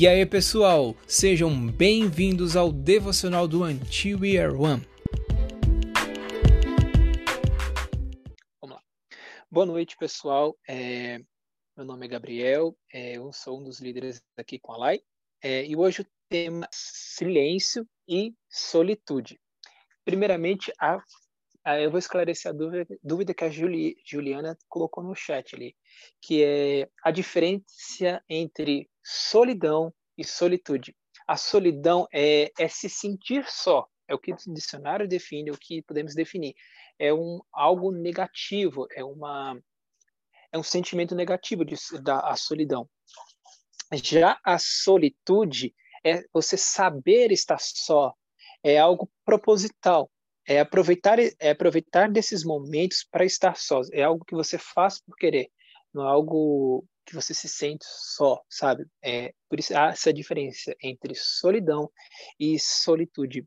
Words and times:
E 0.00 0.08
aí, 0.08 0.24
pessoal, 0.24 0.96
sejam 1.06 1.66
bem-vindos 1.66 2.56
ao 2.56 2.72
devocional 2.72 3.46
do 3.46 3.62
Are 3.62 3.74
One. 3.74 4.82
Vamos 8.62 8.76
lá. 8.76 8.82
Boa 9.50 9.66
noite, 9.66 9.98
pessoal. 9.98 10.56
É, 10.66 11.18
meu 11.76 11.84
nome 11.84 12.06
é 12.06 12.08
Gabriel, 12.08 12.74
é, 12.90 13.18
eu 13.18 13.30
sou 13.30 13.60
um 13.60 13.62
dos 13.62 13.78
líderes 13.78 14.22
aqui 14.38 14.58
com 14.58 14.72
a 14.72 14.78
Lai. 14.78 15.00
É, 15.42 15.66
e 15.66 15.76
hoje 15.76 16.00
o 16.00 16.06
tema 16.30 16.64
é 16.64 16.68
silêncio 16.72 17.86
e 18.08 18.32
solitude. 18.48 19.38
Primeiramente, 20.02 20.72
a, 20.80 20.98
a, 21.62 21.78
eu 21.78 21.90
vou 21.90 21.98
esclarecer 21.98 22.50
a 22.50 22.54
dúvida, 22.54 22.86
dúvida 23.02 23.34
que 23.34 23.44
a 23.44 23.50
Juli, 23.50 23.98
Juliana 24.06 24.56
colocou 24.66 25.04
no 25.04 25.14
chat 25.14 25.54
ali, 25.54 25.76
que 26.22 26.42
é 26.42 26.88
a 27.04 27.10
diferença 27.10 28.24
entre 28.30 28.88
solidão 29.02 29.92
e 30.16 30.24
solitude. 30.24 30.94
A 31.26 31.36
solidão 31.36 32.06
é, 32.12 32.50
é 32.58 32.68
se 32.68 32.88
sentir 32.88 33.44
só, 33.48 33.86
é 34.08 34.14
o 34.14 34.18
que 34.18 34.32
o 34.32 34.36
dicionário 34.48 35.08
define, 35.08 35.50
é 35.50 35.52
o 35.52 35.58
que 35.58 35.82
podemos 35.82 36.14
definir. 36.14 36.54
É 36.98 37.14
um 37.14 37.40
algo 37.52 37.92
negativo, 37.92 38.86
é 38.92 39.04
uma 39.04 39.56
é 40.52 40.58
um 40.58 40.62
sentimento 40.62 41.14
negativo 41.14 41.64
de, 41.64 41.76
da 42.02 42.18
a 42.20 42.36
solidão. 42.36 42.88
Já 43.92 44.38
a 44.44 44.58
solitude 44.58 45.74
é 46.04 46.24
você 46.32 46.56
saber 46.56 47.30
estar 47.30 47.60
só, 47.60 48.12
é 48.62 48.78
algo 48.78 49.10
proposital, 49.24 50.10
é 50.46 50.60
aproveitar 50.60 51.18
é 51.20 51.50
aproveitar 51.50 52.10
desses 52.10 52.44
momentos 52.44 53.06
para 53.10 53.24
estar 53.24 53.56
só, 53.56 53.80
é 53.92 54.02
algo 54.02 54.24
que 54.24 54.34
você 54.34 54.58
faz 54.58 55.00
por 55.00 55.16
querer, 55.16 55.48
não 55.94 56.04
é 56.04 56.10
algo 56.10 56.84
que 57.04 57.14
você 57.14 57.34
se 57.34 57.48
sente 57.48 57.84
só, 57.86 58.40
sabe? 58.48 58.86
É, 59.02 59.32
por 59.48 59.58
isso 59.58 59.76
há 59.76 59.88
essa 59.88 60.12
diferença 60.12 60.74
entre 60.82 61.14
solidão 61.14 61.90
e 62.38 62.58
solitude. 62.58 63.46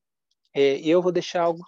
É, 0.54 0.80
eu 0.82 1.02
vou 1.02 1.12
deixar 1.12 1.42
algo 1.42 1.64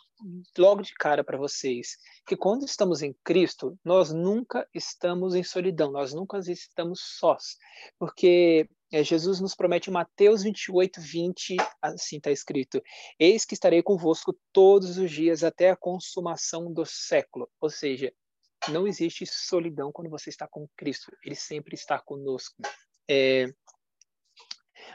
logo 0.58 0.82
de 0.82 0.94
cara 0.94 1.24
para 1.24 1.38
vocês, 1.38 1.98
que 2.26 2.38
quando 2.38 2.66
estamos 2.66 3.02
em 3.02 3.14
Cristo, 3.24 3.78
nós 3.84 4.12
nunca 4.12 4.68
estamos 4.74 5.36
em 5.36 5.44
solidão, 5.44 5.92
nós 5.92 6.14
nunca 6.14 6.40
estamos 6.40 7.02
sós, 7.02 7.58
porque 8.00 8.70
é, 8.92 9.04
Jesus 9.04 9.40
nos 9.40 9.56
promete 9.56 9.90
em 9.90 9.94
Mateus 9.94 10.44
28, 10.44 11.02
20, 11.02 11.58
assim 11.81 12.18
está 12.18 12.31
escrito, 12.31 12.81
eis 13.20 13.46
que 13.46 13.54
estarei 13.54 13.84
convosco 13.84 14.36
todos 14.54 14.98
os 14.98 15.12
dias 15.12 15.44
até 15.44 15.72
a 15.72 15.76
consumação 15.76 16.72
do 16.72 16.86
século, 16.86 17.50
ou 17.59 17.70
seja, 17.70 18.14
não 18.72 18.88
existe 18.88 19.26
solidão 19.26 19.92
quando 19.92 20.10
você 20.10 20.30
está 20.30 20.48
com 20.48 20.68
Cristo, 20.76 21.12
ele 21.24 21.36
sempre 21.36 21.76
está 21.76 22.00
conosco. 22.00 22.56
É, 23.10 23.48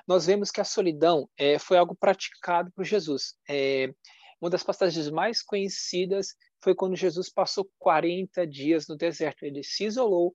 nós 0.06 0.26
vemos 0.26 0.50
que 0.50 0.60
a 0.60 0.64
solidão 0.64 1.28
é, 1.36 1.58
foi 1.58 1.76
algo 1.76 1.94
praticado 1.94 2.70
por 2.72 2.84
Jesus. 2.84 3.34
É, 3.48 3.92
uma 4.40 4.50
das 4.50 4.62
passagens 4.62 5.10
mais 5.10 5.42
conhecidas 5.42 6.34
foi 6.62 6.74
quando 6.74 6.96
Jesus 6.96 7.30
passou 7.30 7.70
40 7.78 8.46
dias 8.46 8.88
no 8.88 8.96
deserto. 8.96 9.44
Ele 9.44 9.62
se 9.62 9.84
isolou, 9.84 10.34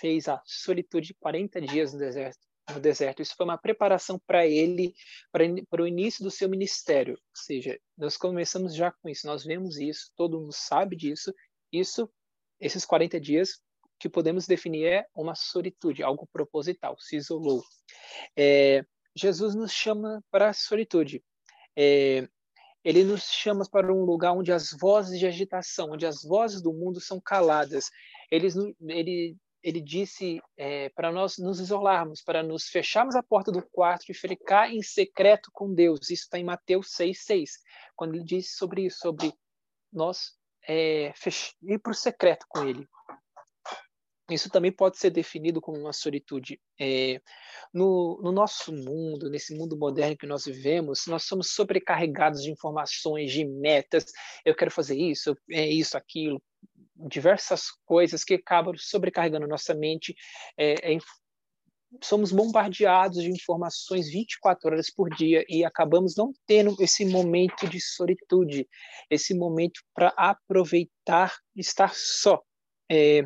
fez 0.00 0.28
a 0.28 0.40
solitude 0.44 1.14
40 1.14 1.60
dias 1.60 1.92
no 1.92 1.98
deserto. 1.98 2.38
No 2.72 2.80
deserto. 2.80 3.20
Isso 3.20 3.34
foi 3.36 3.44
uma 3.44 3.58
preparação 3.58 4.20
para 4.26 4.46
ele, 4.46 4.94
para 5.32 5.82
o 5.82 5.86
início 5.86 6.22
do 6.22 6.30
seu 6.30 6.48
ministério. 6.48 7.14
Ou 7.14 7.36
seja, 7.36 7.78
nós 7.98 8.16
começamos 8.16 8.74
já 8.74 8.92
com 8.92 9.08
isso, 9.08 9.26
nós 9.26 9.44
vemos 9.44 9.78
isso, 9.78 10.12
todo 10.16 10.40
mundo 10.40 10.52
sabe 10.52 10.96
disso. 10.96 11.34
Isso 11.72 12.08
esses 12.62 12.84
40 12.84 13.20
dias 13.20 13.60
que 13.98 14.08
podemos 14.08 14.46
definir 14.46 14.86
é 14.86 15.06
uma 15.14 15.34
solitude, 15.34 16.02
algo 16.02 16.28
proposital, 16.32 16.96
se 16.98 17.16
isolou. 17.16 17.62
É, 18.36 18.84
Jesus 19.14 19.54
nos 19.54 19.72
chama 19.72 20.24
para 20.30 20.48
a 20.48 20.52
solitude. 20.52 21.22
É, 21.76 22.28
ele 22.84 23.04
nos 23.04 23.30
chama 23.30 23.64
para 23.70 23.92
um 23.92 24.04
lugar 24.04 24.32
onde 24.32 24.52
as 24.52 24.70
vozes 24.72 25.18
de 25.18 25.26
agitação, 25.26 25.90
onde 25.92 26.06
as 26.06 26.22
vozes 26.22 26.62
do 26.62 26.72
mundo 26.72 27.00
são 27.00 27.20
caladas. 27.20 27.90
Ele, 28.30 28.48
ele, 28.88 29.36
ele 29.62 29.80
disse 29.80 30.40
é, 30.56 30.88
para 30.90 31.12
nós 31.12 31.38
nos 31.38 31.60
isolarmos, 31.60 32.22
para 32.22 32.42
nos 32.42 32.64
fecharmos 32.68 33.14
a 33.14 33.22
porta 33.22 33.52
do 33.52 33.62
quarto 33.62 34.10
e 34.10 34.14
ficar 34.14 34.72
em 34.72 34.82
secreto 34.82 35.50
com 35.52 35.72
Deus. 35.72 36.10
Isso 36.10 36.24
está 36.24 36.38
em 36.38 36.44
Mateus 36.44 36.88
6,6, 36.88 37.50
quando 37.94 38.14
ele 38.14 38.24
disse 38.24 38.56
sobre 38.56 38.86
isso, 38.86 38.98
sobre 38.98 39.32
nós 39.92 40.32
é, 40.68 41.12
ir 41.62 41.78
para 41.78 41.92
o 41.92 41.94
secreto 41.94 42.46
com 42.48 42.66
ele. 42.66 42.86
Isso 44.30 44.48
também 44.48 44.72
pode 44.72 44.98
ser 44.98 45.10
definido 45.10 45.60
como 45.60 45.78
uma 45.78 45.92
solitude. 45.92 46.60
É, 46.80 47.20
no, 47.72 48.20
no, 48.22 48.32
nosso 48.32 48.72
mundo, 48.72 49.28
nesse 49.28 49.54
mundo 49.54 49.76
moderno 49.76 50.16
que 50.16 50.26
nós 50.26 50.44
vivemos, 50.44 51.06
nós 51.06 51.24
somos 51.24 51.50
sobrecarregados 51.52 52.42
de 52.42 52.50
informações, 52.50 53.32
de 53.32 53.44
metas. 53.44 54.06
Eu 54.44 54.54
quero 54.54 54.70
fazer 54.70 54.96
isso, 54.96 55.36
é 55.50 55.66
isso, 55.66 55.96
aquilo, 55.96 56.42
diversas 57.08 57.70
coisas 57.84 58.24
que 58.24 58.34
acabam 58.34 58.74
sobrecarregando 58.76 59.46
nossa 59.46 59.74
mente. 59.74 60.14
É, 60.56 60.92
é 60.92 60.98
somos 62.00 62.32
bombardeados 62.32 63.22
de 63.22 63.30
informações 63.30 64.08
24 64.08 64.68
horas 64.68 64.90
por 64.90 65.10
dia 65.10 65.44
e 65.48 65.64
acabamos 65.64 66.16
não 66.16 66.32
tendo 66.46 66.74
esse 66.80 67.04
momento 67.04 67.68
de 67.68 67.80
solitude, 67.80 68.68
esse 69.10 69.34
momento 69.34 69.80
para 69.94 70.08
aproveitar 70.16 71.36
estar 71.56 71.92
só. 71.94 72.42
É, 72.90 73.24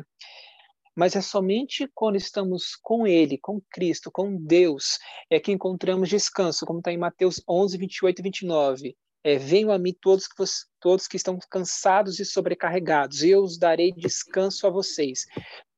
mas 0.95 1.15
é 1.15 1.21
somente 1.21 1.87
quando 1.93 2.15
estamos 2.15 2.75
com 2.81 3.05
Ele, 3.05 3.37
com 3.37 3.61
Cristo, 3.69 4.11
com 4.11 4.35
Deus, 4.35 4.97
é 5.29 5.39
que 5.39 5.51
encontramos 5.51 6.09
descanso, 6.09 6.65
como 6.65 6.79
está 6.79 6.91
em 6.91 6.97
Mateus 6.97 7.41
11, 7.47 7.77
28 7.77 8.19
e 8.19 8.23
29. 8.23 8.97
É, 9.23 9.37
Venham 9.37 9.71
a 9.71 9.79
mim 9.79 9.93
todos 9.99 10.27
que, 10.27 10.43
todos 10.79 11.07
que 11.07 11.17
estão 11.17 11.37
cansados 11.49 12.19
e 12.19 12.25
sobrecarregados, 12.25 13.23
eu 13.23 13.41
os 13.41 13.57
darei 13.57 13.91
descanso 13.91 14.67
a 14.67 14.69
vocês. 14.69 15.25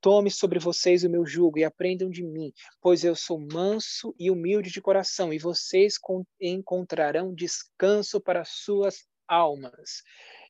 Tome 0.02 0.30
sobre 0.30 0.60
vocês 0.60 1.04
o 1.04 1.10
meu 1.10 1.26
jugo 1.26 1.60
e 1.60 1.64
aprendam 1.64 2.10
de 2.10 2.24
mim, 2.24 2.54
pois 2.82 3.04
eu 3.04 3.16
sou 3.16 3.40
manso 3.52 4.16
e 4.18 4.32
humilde 4.32 4.72
de 4.72 4.82
coração, 4.82 5.34
e 5.34 5.40
vocês 5.40 5.96
encontrarão 6.40 7.34
descanso 7.34 8.22
para 8.22 8.46
suas 8.46 9.06
almas. 9.28 10.04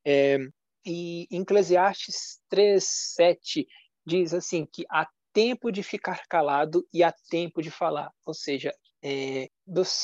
É, 0.06 0.38
e 0.86 1.28
Eclesiastes 1.32 2.40
3, 2.50 2.84
7 2.84 3.68
diz 4.06 4.34
assim 4.34 4.66
que 4.66 4.86
há 4.90 5.08
tempo 5.34 5.72
de 5.72 5.84
ficar 5.84 6.26
calado 6.28 6.88
e 6.94 7.04
há 7.04 7.14
tempo 7.30 7.62
de 7.62 7.70
falar. 7.70 8.12
Ou 8.26 8.34
seja, 8.34 8.72
é, 9.04 9.50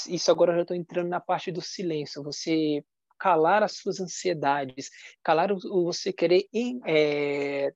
isso 0.09 0.31
agora 0.31 0.51
eu 0.51 0.57
já 0.57 0.61
estou 0.61 0.77
entrando 0.77 1.09
na 1.09 1.19
parte 1.19 1.51
do 1.51 1.61
silêncio. 1.61 2.23
Você 2.23 2.83
calar 3.17 3.63
as 3.63 3.73
suas 3.77 3.99
ansiedades, 3.99 4.89
calar 5.23 5.51
o, 5.51 5.83
você 5.85 6.11
querer 6.11 6.47
é, 6.85 7.73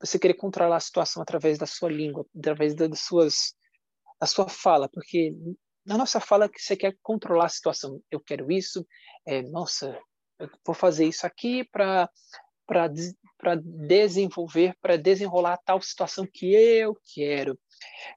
você 0.00 0.18
querer 0.18 0.34
controlar 0.34 0.76
a 0.76 0.80
situação 0.80 1.22
através 1.22 1.58
da 1.58 1.66
sua 1.66 1.90
língua, 1.90 2.26
através 2.36 2.74
das 2.74 3.00
suas 3.00 3.54
da 4.20 4.26
sua 4.26 4.48
fala, 4.48 4.88
porque 4.88 5.34
na 5.84 5.98
nossa 5.98 6.20
fala 6.20 6.48
que 6.48 6.60
você 6.60 6.76
quer 6.76 6.96
controlar 7.02 7.46
a 7.46 7.48
situação. 7.48 8.00
Eu 8.10 8.20
quero 8.20 8.50
isso, 8.52 8.86
é, 9.26 9.42
nossa, 9.42 9.98
eu 10.38 10.48
vou 10.64 10.74
fazer 10.74 11.06
isso 11.06 11.26
aqui 11.26 11.64
para 11.64 12.08
para 12.64 13.56
desenvolver, 13.56 14.74
para 14.80 14.96
desenrolar 14.96 15.58
tal 15.64 15.82
situação 15.82 16.26
que 16.32 16.54
eu 16.54 16.96
quero. 17.12 17.58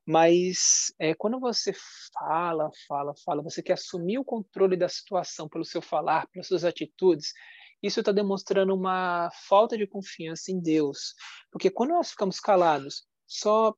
Mas 0.05 0.93
é, 0.99 1.13
quando 1.13 1.39
você 1.39 1.73
fala, 2.13 2.69
fala, 2.87 3.13
fala, 3.23 3.41
você 3.41 3.61
quer 3.61 3.73
assumir 3.73 4.17
o 4.17 4.25
controle 4.25 4.77
da 4.77 4.89
situação 4.89 5.47
pelo 5.49 5.65
seu 5.65 5.81
falar, 5.81 6.27
pelas 6.27 6.47
suas 6.47 6.63
atitudes, 6.63 7.33
isso 7.81 7.99
está 7.99 8.11
demonstrando 8.11 8.73
uma 8.73 9.29
falta 9.47 9.77
de 9.77 9.85
confiança 9.85 10.51
em 10.51 10.59
Deus. 10.59 11.13
Porque 11.51 11.69
quando 11.69 11.91
nós 11.91 12.11
ficamos 12.11 12.39
calados, 12.39 13.05
só 13.27 13.73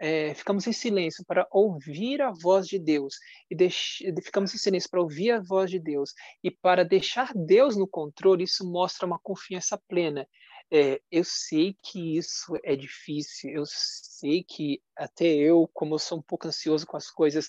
é, 0.00 0.32
ficamos 0.34 0.66
em 0.66 0.72
silêncio 0.72 1.24
para 1.26 1.46
ouvir 1.50 2.22
a 2.22 2.30
voz 2.30 2.68
de 2.68 2.78
Deus 2.78 3.16
e 3.50 3.56
deix... 3.56 3.98
ficamos 4.22 4.54
em 4.54 4.58
silêncio 4.58 4.88
para 4.88 5.00
ouvir 5.00 5.32
a 5.32 5.40
voz 5.40 5.70
de 5.70 5.80
Deus 5.80 6.12
e 6.42 6.50
para 6.50 6.84
deixar 6.84 7.32
Deus 7.34 7.76
no 7.76 7.88
controle, 7.88 8.44
isso 8.44 8.70
mostra 8.70 9.06
uma 9.06 9.18
confiança 9.18 9.80
plena. 9.88 10.26
É, 10.70 11.00
eu 11.10 11.24
sei 11.24 11.74
que 11.82 12.18
isso 12.18 12.54
é 12.62 12.76
difícil, 12.76 13.50
eu 13.50 13.64
sei 13.66 14.44
que 14.44 14.82
até 14.96 15.26
eu, 15.26 15.68
como 15.72 15.94
eu 15.94 15.98
sou 15.98 16.18
um 16.18 16.22
pouco 16.22 16.46
ansioso 16.46 16.86
com 16.86 16.96
as 16.96 17.10
coisas, 17.10 17.48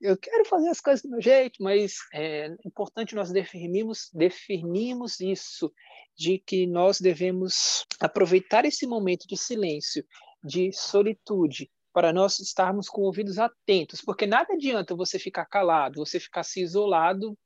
eu 0.00 0.16
quero 0.16 0.44
fazer 0.44 0.68
as 0.68 0.80
coisas 0.80 1.02
do 1.02 1.10
meu 1.10 1.20
jeito, 1.20 1.62
mas 1.62 1.96
é 2.12 2.54
importante 2.64 3.14
nós 3.14 3.32
definirmos, 3.32 4.10
definirmos 4.12 5.20
isso, 5.20 5.72
de 6.16 6.38
que 6.38 6.66
nós 6.66 7.00
devemos 7.00 7.84
aproveitar 7.98 8.64
esse 8.64 8.86
momento 8.86 9.26
de 9.26 9.36
silêncio, 9.36 10.04
de 10.44 10.70
solitude, 10.72 11.70
para 11.92 12.12
nós 12.12 12.38
estarmos 12.40 12.88
com 12.88 13.02
ouvidos 13.02 13.38
atentos, 13.38 14.00
porque 14.00 14.26
nada 14.26 14.52
adianta 14.52 14.96
você 14.96 15.18
ficar 15.18 15.46
calado, 15.46 16.04
você 16.04 16.18
ficar 16.20 16.42
se 16.42 16.60
isolado 16.60 17.36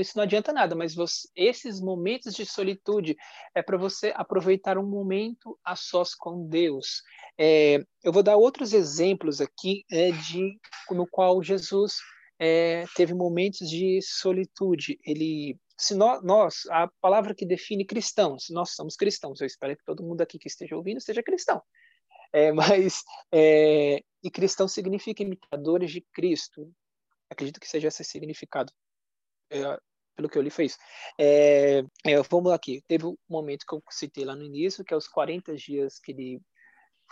isso 0.00 0.16
não 0.16 0.22
adianta 0.22 0.52
nada, 0.52 0.74
mas 0.74 0.94
você, 0.94 1.28
esses 1.34 1.80
momentos 1.80 2.34
de 2.34 2.46
solitude 2.46 3.16
é 3.54 3.62
para 3.62 3.76
você 3.76 4.12
aproveitar 4.14 4.78
um 4.78 4.86
momento 4.86 5.58
a 5.64 5.76
sós 5.76 6.14
com 6.14 6.46
Deus. 6.46 7.02
É, 7.38 7.84
eu 8.02 8.12
vou 8.12 8.22
dar 8.22 8.36
outros 8.36 8.72
exemplos 8.72 9.40
aqui 9.40 9.84
é, 9.90 10.10
de 10.10 10.58
no 10.90 11.06
qual 11.06 11.42
Jesus 11.42 11.96
é, 12.38 12.84
teve 12.94 13.14
momentos 13.14 13.68
de 13.68 14.00
solitude. 14.02 14.98
Ele, 15.04 15.58
se 15.78 15.94
nós, 15.94 16.22
nós, 16.22 16.66
a 16.70 16.88
palavra 17.00 17.34
que 17.34 17.46
define 17.46 17.84
cristãos, 17.84 18.46
nós 18.50 18.70
somos 18.74 18.96
cristãos. 18.96 19.40
Eu 19.40 19.46
espero 19.46 19.76
que 19.76 19.84
todo 19.84 20.02
mundo 20.02 20.20
aqui 20.22 20.38
que 20.38 20.48
esteja 20.48 20.76
ouvindo 20.76 21.00
seja 21.00 21.22
cristão. 21.22 21.62
É, 22.32 22.52
mas 22.52 23.02
é, 23.32 24.02
e 24.22 24.30
cristão 24.30 24.68
significa 24.68 25.22
imitadores 25.22 25.90
de 25.90 26.00
Cristo. 26.12 26.72
Acredito 27.30 27.60
que 27.60 27.68
seja 27.68 27.88
esse 27.88 28.04
significado. 28.04 28.72
É, 29.50 29.78
pelo 30.16 30.28
que 30.28 30.38
eu 30.38 30.42
li 30.42 30.50
foi 30.50 30.64
isso. 30.64 30.78
É, 31.18 31.84
é, 32.04 32.22
vamos 32.28 32.52
aqui. 32.52 32.82
Teve 32.88 33.06
um 33.06 33.16
momento 33.28 33.66
que 33.66 33.74
eu 33.74 33.82
citei 33.90 34.24
lá 34.24 34.34
no 34.34 34.44
início, 34.44 34.84
que 34.84 34.94
é 34.94 34.96
os 34.96 35.06
40 35.06 35.54
dias 35.54 35.98
que 35.98 36.12
ele 36.12 36.40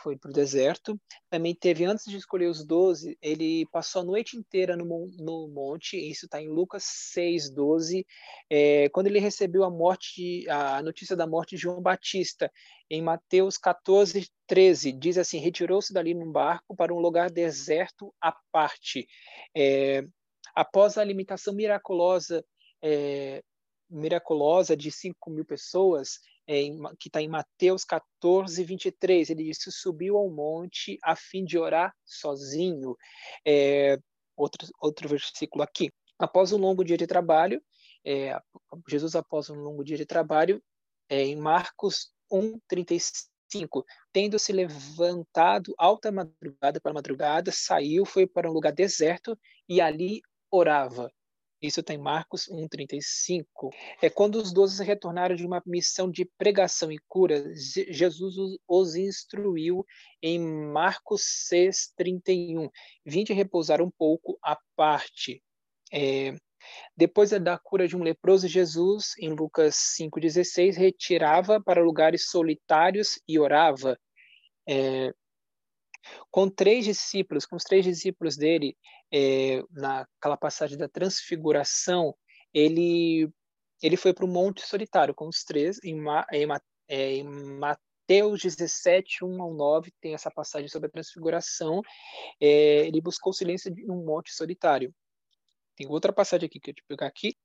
foi 0.02 0.16
para 0.16 0.30
o 0.30 0.34
deserto. 0.34 1.00
Também 1.30 1.54
teve, 1.54 1.84
antes 1.84 2.04
de 2.06 2.16
escolher 2.16 2.46
os 2.46 2.64
doze, 2.64 3.16
ele 3.22 3.66
passou 3.70 4.02
a 4.02 4.04
noite 4.04 4.36
inteira 4.36 4.76
no, 4.76 4.84
no 5.18 5.48
monte, 5.48 5.96
isso 5.96 6.26
está 6.26 6.40
em 6.42 6.48
Lucas 6.48 6.84
6, 7.12 7.50
12, 7.50 8.06
é, 8.50 8.88
quando 8.88 9.06
ele 9.06 9.18
recebeu 9.18 9.64
a 9.64 9.70
morte, 9.70 10.48
a 10.48 10.82
notícia 10.82 11.14
da 11.14 11.26
morte 11.26 11.54
de 11.54 11.62
João 11.62 11.80
Batista, 11.80 12.50
em 12.90 13.02
Mateus 13.02 13.56
14, 13.56 14.28
13, 14.46 14.92
diz 14.92 15.18
assim, 15.18 15.38
retirou-se 15.38 15.92
dali 15.92 16.14
num 16.14 16.30
barco 16.30 16.74
para 16.74 16.92
um 16.92 16.98
lugar 16.98 17.30
deserto 17.30 18.12
à 18.20 18.34
parte. 18.52 19.06
É, 19.56 20.04
após 20.54 20.96
a 20.96 21.00
alimentação 21.00 21.54
miraculosa 21.54 22.44
é, 22.82 23.42
miraculosa 23.88 24.76
de 24.76 24.90
5 24.90 25.30
mil 25.30 25.44
pessoas, 25.44 26.18
é, 26.46 26.60
em, 26.60 26.82
que 26.98 27.08
está 27.08 27.22
em 27.22 27.28
Mateus 27.28 27.84
14, 27.84 28.62
23. 28.62 29.30
Ele 29.30 29.44
disse: 29.44 29.70
subiu 29.72 30.16
ao 30.16 30.30
monte 30.30 30.98
a 31.02 31.16
fim 31.16 31.44
de 31.44 31.58
orar 31.58 31.94
sozinho. 32.04 32.96
É, 33.46 33.98
outro, 34.36 34.68
outro 34.80 35.08
versículo 35.08 35.62
aqui. 35.62 35.90
Após 36.18 36.52
um 36.52 36.58
longo 36.58 36.84
dia 36.84 36.96
de 36.96 37.06
trabalho, 37.06 37.62
é, 38.04 38.38
Jesus, 38.88 39.14
após 39.14 39.48
um 39.48 39.56
longo 39.56 39.82
dia 39.82 39.96
de 39.96 40.06
trabalho, 40.06 40.62
é, 41.08 41.22
em 41.22 41.36
Marcos 41.36 42.12
1, 42.30 42.58
35, 42.68 43.84
tendo 44.12 44.38
se 44.38 44.52
levantado 44.52 45.74
alta 45.78 46.12
madrugada 46.12 46.80
para 46.80 46.92
madrugada, 46.92 47.50
saiu, 47.52 48.04
foi 48.04 48.26
para 48.26 48.48
um 48.48 48.52
lugar 48.52 48.72
deserto 48.72 49.38
e 49.68 49.80
ali 49.80 50.20
orava. 50.54 51.10
Isso 51.62 51.82
tem 51.82 51.96
Marcos 51.96 52.46
1,35. 52.50 53.72
É 54.02 54.10
quando 54.10 54.36
os 54.36 54.52
doze 54.52 54.84
retornaram 54.84 55.34
de 55.34 55.46
uma 55.46 55.62
missão 55.64 56.10
de 56.10 56.26
pregação 56.36 56.92
e 56.92 56.98
cura, 57.08 57.42
Jesus 57.54 58.34
os 58.68 58.94
instruiu 58.94 59.84
em 60.22 60.38
Marcos 60.38 61.22
6,31. 61.50 62.68
Vinde 63.04 63.32
repousar 63.32 63.80
um 63.80 63.90
pouco 63.90 64.38
à 64.42 64.58
parte. 64.76 65.42
É, 65.90 66.36
depois 66.94 67.30
da 67.30 67.58
cura 67.58 67.88
de 67.88 67.96
um 67.96 68.02
leproso, 68.02 68.46
Jesus, 68.46 69.14
em 69.18 69.30
Lucas 69.30 69.96
5,16, 69.98 70.76
retirava 70.76 71.62
para 71.62 71.82
lugares 71.82 72.28
solitários 72.28 73.18
e 73.26 73.38
orava. 73.38 73.98
É, 74.68 75.14
com 76.30 76.48
três 76.48 76.84
discípulos, 76.84 77.46
com 77.46 77.56
os 77.56 77.64
três 77.64 77.84
discípulos 77.84 78.36
dele, 78.36 78.76
é, 79.14 79.62
naquela 79.70 80.36
passagem 80.36 80.76
da 80.76 80.88
transfiguração, 80.88 82.12
ele 82.52 83.30
ele 83.80 83.96
foi 83.96 84.12
para 84.14 84.24
o 84.24 84.28
Monte 84.28 84.66
Solitário 84.66 85.14
com 85.14 85.28
os 85.28 85.44
três, 85.44 85.78
em, 85.84 85.98
em, 86.32 86.48
é, 86.88 87.12
em 87.16 87.24
Mateus 87.24 88.40
17, 88.40 89.24
1 89.24 89.42
ao 89.42 89.52
9, 89.52 89.92
tem 90.00 90.14
essa 90.14 90.30
passagem 90.30 90.68
sobre 90.68 90.88
a 90.88 90.90
transfiguração. 90.90 91.82
É, 92.40 92.86
ele 92.86 93.00
buscou 93.02 93.30
o 93.30 93.34
silêncio 93.34 93.70
em 93.76 93.90
um 93.90 94.04
Monte 94.04 94.32
Solitário. 94.32 94.94
Tem 95.76 95.86
outra 95.86 96.14
passagem 96.14 96.46
aqui 96.46 96.58
que 96.58 96.70
eu 96.70 96.74
te 96.74 96.82
pegar 96.88 97.06
aqui, 97.06 97.36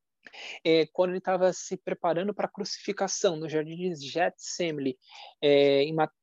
é, 0.63 0.85
quando 0.93 1.11
ele 1.11 1.17
estava 1.17 1.51
se 1.51 1.77
preparando 1.77 2.33
para 2.33 2.45
a 2.45 2.51
crucificação 2.51 3.35
no 3.35 3.49
jardim 3.49 3.91
de 3.93 4.07
Getsemane, 4.07 4.97
é, 5.41 5.83
em 5.83 5.93
Mate, 5.93 6.13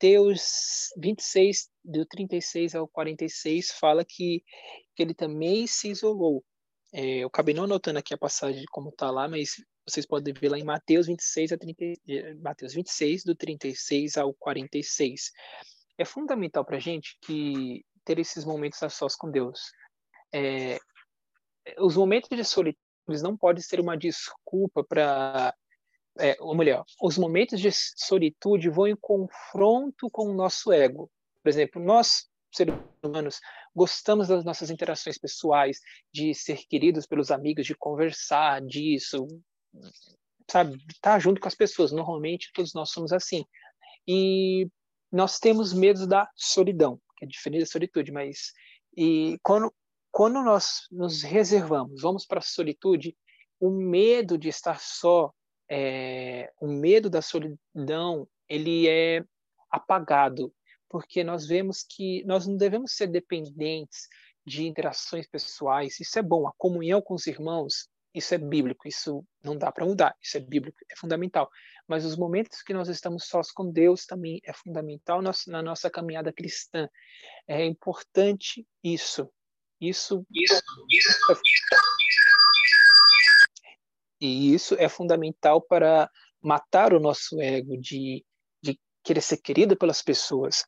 Mateus 0.00 0.88
26, 0.96 1.68
do 1.84 2.06
36 2.06 2.74
ao 2.74 2.88
46, 2.88 3.72
fala 3.72 4.02
que, 4.02 4.42
que 4.96 5.02
ele 5.02 5.12
também 5.12 5.66
se 5.66 5.90
isolou. 5.90 6.42
É, 6.90 7.18
eu 7.18 7.28
acabei 7.28 7.54
não 7.54 7.64
anotando 7.64 7.98
aqui 7.98 8.14
a 8.14 8.18
passagem 8.18 8.64
como 8.70 8.88
está 8.88 9.10
lá, 9.10 9.28
mas 9.28 9.62
vocês 9.86 10.06
podem 10.06 10.32
ver 10.32 10.48
lá 10.48 10.58
em 10.58 10.64
Mateus 10.64 11.06
26, 11.06 11.52
a 11.52 11.58
30, 11.58 11.84
é, 12.08 12.34
Mateus 12.36 12.72
26, 12.72 13.24
do 13.24 13.34
36 13.34 14.16
ao 14.16 14.32
46. 14.32 15.32
É 15.98 16.04
fundamental 16.06 16.64
para 16.64 16.78
a 16.78 16.80
gente 16.80 17.18
que 17.20 17.84
ter 18.02 18.18
esses 18.18 18.42
momentos 18.42 18.82
a 18.82 18.88
sós 18.88 19.14
com 19.14 19.30
Deus. 19.30 19.70
É, 20.32 20.78
os 21.78 21.94
momentos 21.94 22.30
de 22.30 22.42
solitude 22.42 22.80
não 23.22 23.36
podem 23.36 23.62
ser 23.62 23.78
uma 23.78 23.98
desculpa 23.98 24.82
para 24.82 25.54
é, 26.20 26.36
ou 26.40 26.54
melhor, 26.54 26.84
os 27.00 27.18
momentos 27.18 27.60
de 27.60 27.70
solitude 27.72 28.68
vão 28.68 28.86
em 28.86 28.96
confronto 28.96 30.10
com 30.10 30.28
o 30.28 30.34
nosso 30.34 30.72
ego. 30.72 31.10
Por 31.42 31.48
exemplo, 31.48 31.82
nós, 31.82 32.28
seres 32.52 32.74
humanos, 33.02 33.40
gostamos 33.74 34.28
das 34.28 34.44
nossas 34.44 34.70
interações 34.70 35.18
pessoais, 35.18 35.78
de 36.12 36.34
ser 36.34 36.58
queridos 36.68 37.06
pelos 37.06 37.30
amigos, 37.30 37.66
de 37.66 37.74
conversar 37.74 38.60
disso, 38.60 39.26
sabe, 40.50 40.76
estar 40.88 41.12
tá 41.12 41.18
junto 41.18 41.40
com 41.40 41.48
as 41.48 41.54
pessoas. 41.54 41.92
Normalmente, 41.92 42.50
todos 42.52 42.74
nós 42.74 42.90
somos 42.90 43.12
assim. 43.12 43.44
E 44.06 44.68
nós 45.10 45.38
temos 45.38 45.72
medo 45.72 46.06
da 46.06 46.28
solidão, 46.36 47.00
que 47.16 47.24
é 47.24 47.28
diferente 47.28 47.60
da 47.60 47.66
solitude, 47.66 48.12
mas 48.12 48.52
e 48.96 49.38
quando 49.42 49.72
quando 50.10 50.42
nós 50.42 50.88
nos 50.90 51.22
reservamos, 51.22 52.02
vamos 52.02 52.26
para 52.26 52.40
a 52.40 52.42
solitude, 52.42 53.16
o 53.60 53.70
medo 53.70 54.36
de 54.36 54.48
estar 54.48 54.80
só 54.80 55.32
é, 55.70 56.52
o 56.60 56.66
medo 56.66 57.08
da 57.08 57.22
solidão 57.22 58.28
ele 58.48 58.88
é 58.88 59.24
apagado 59.70 60.52
porque 60.88 61.22
nós 61.22 61.46
vemos 61.46 61.84
que 61.88 62.24
nós 62.24 62.48
não 62.48 62.56
devemos 62.56 62.96
ser 62.96 63.06
dependentes 63.06 64.08
de 64.44 64.66
interações 64.66 65.28
pessoais. 65.28 66.00
Isso 66.00 66.18
é 66.18 66.22
bom. 66.22 66.48
A 66.48 66.52
comunhão 66.58 67.00
com 67.00 67.14
os 67.14 67.28
irmãos, 67.28 67.88
isso 68.12 68.34
é 68.34 68.38
bíblico. 68.38 68.88
Isso 68.88 69.24
não 69.44 69.56
dá 69.56 69.70
para 69.70 69.86
mudar. 69.86 70.16
Isso 70.20 70.36
é 70.36 70.40
bíblico, 70.40 70.78
é 70.90 70.96
fundamental. 70.96 71.48
Mas 71.86 72.04
os 72.04 72.16
momentos 72.16 72.60
que 72.62 72.74
nós 72.74 72.88
estamos 72.88 73.26
sós 73.26 73.52
com 73.52 73.70
Deus 73.70 74.04
também 74.04 74.40
é 74.44 74.52
fundamental 74.52 75.22
na 75.22 75.62
nossa 75.62 75.88
caminhada 75.88 76.32
cristã. 76.32 76.88
É 77.46 77.64
importante 77.64 78.66
isso. 78.82 79.30
Isso, 79.80 80.26
isso, 80.34 80.60
isso, 80.90 81.32
isso 81.32 81.99
e 84.20 84.54
isso 84.54 84.74
é 84.78 84.88
fundamental 84.88 85.60
para 85.60 86.10
matar 86.42 86.92
o 86.92 87.00
nosso 87.00 87.40
ego, 87.40 87.76
de, 87.76 88.24
de 88.62 88.78
querer 89.02 89.20
ser 89.20 89.38
querido 89.38 89.76
pelas 89.76 90.02
pessoas. 90.02 90.64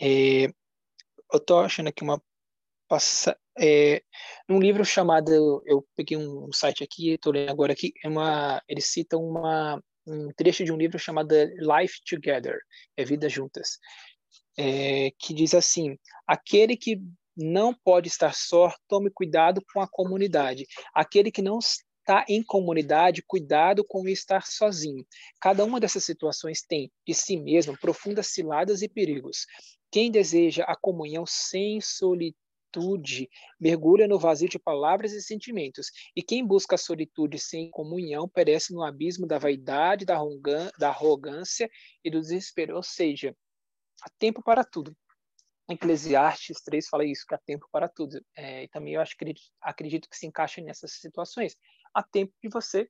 É, 0.00 0.44
eu 1.32 1.38
estou 1.38 1.60
achando 1.60 1.88
aqui 1.88 2.02
uma 2.02 2.22
passa, 2.88 3.38
é, 3.58 4.02
um 4.48 4.60
livro 4.60 4.84
chamado, 4.84 5.62
eu 5.66 5.86
peguei 5.96 6.16
um 6.16 6.52
site 6.52 6.84
aqui, 6.84 7.10
estou 7.10 7.32
lendo 7.32 7.50
agora 7.50 7.72
aqui, 7.72 7.92
é 8.04 8.08
uma, 8.08 8.62
ele 8.68 8.80
cita 8.80 9.16
uma, 9.16 9.82
um 10.06 10.28
trecho 10.36 10.64
de 10.64 10.72
um 10.72 10.76
livro 10.76 10.98
chamado 10.98 11.34
Life 11.34 12.00
Together, 12.06 12.58
é 12.96 13.04
Vida 13.04 13.28
Juntas, 13.28 13.78
é, 14.58 15.10
que 15.18 15.32
diz 15.32 15.54
assim: 15.54 15.96
aquele 16.26 16.76
que 16.76 17.00
não 17.36 17.74
pode 17.74 18.08
estar 18.08 18.34
só, 18.34 18.72
tome 18.88 19.10
cuidado 19.10 19.62
com 19.72 19.80
a 19.80 19.88
comunidade. 19.88 20.66
Aquele 20.94 21.30
que 21.30 21.40
não 21.40 21.58
estar 22.02 22.24
em 22.28 22.42
comunidade, 22.42 23.22
cuidado 23.22 23.84
com 23.84 24.06
estar 24.08 24.44
sozinho. 24.46 25.06
Cada 25.40 25.64
uma 25.64 25.80
dessas 25.80 26.04
situações 26.04 26.62
tem, 26.62 26.90
de 27.06 27.14
si 27.14 27.36
mesmo, 27.36 27.78
profundas 27.78 28.26
ciladas 28.26 28.82
e 28.82 28.88
perigos. 28.88 29.46
Quem 29.90 30.10
deseja 30.10 30.64
a 30.64 30.76
comunhão 30.76 31.24
sem 31.26 31.80
solitude 31.80 33.28
mergulha 33.60 34.08
no 34.08 34.18
vazio 34.18 34.48
de 34.48 34.58
palavras 34.58 35.12
e 35.12 35.22
sentimentos. 35.22 35.90
E 36.16 36.22
quem 36.22 36.44
busca 36.44 36.74
a 36.74 36.78
solitude 36.78 37.38
sem 37.38 37.70
comunhão 37.70 38.28
perece 38.28 38.72
no 38.74 38.82
abismo 38.82 39.26
da 39.26 39.38
vaidade, 39.38 40.06
da 40.06 40.18
arrogância 40.88 41.70
e 42.04 42.10
do 42.10 42.20
desespero. 42.20 42.76
Ou 42.76 42.82
seja, 42.82 43.36
há 44.02 44.10
tempo 44.18 44.42
para 44.42 44.64
tudo. 44.64 44.96
Eclesiastes 45.70 46.62
3 46.62 46.88
fala 46.88 47.04
isso, 47.04 47.24
que 47.26 47.34
há 47.34 47.38
tempo 47.38 47.68
para 47.70 47.88
tudo. 47.88 48.20
É, 48.36 48.64
e 48.64 48.68
também 48.68 48.94
eu 48.94 49.00
acho, 49.00 49.14
acredito 49.60 50.08
que 50.08 50.16
se 50.16 50.26
encaixa 50.26 50.60
nessas 50.60 50.92
situações 50.92 51.56
há 51.94 52.02
tempo 52.02 52.32
de 52.42 52.48
você 52.48 52.88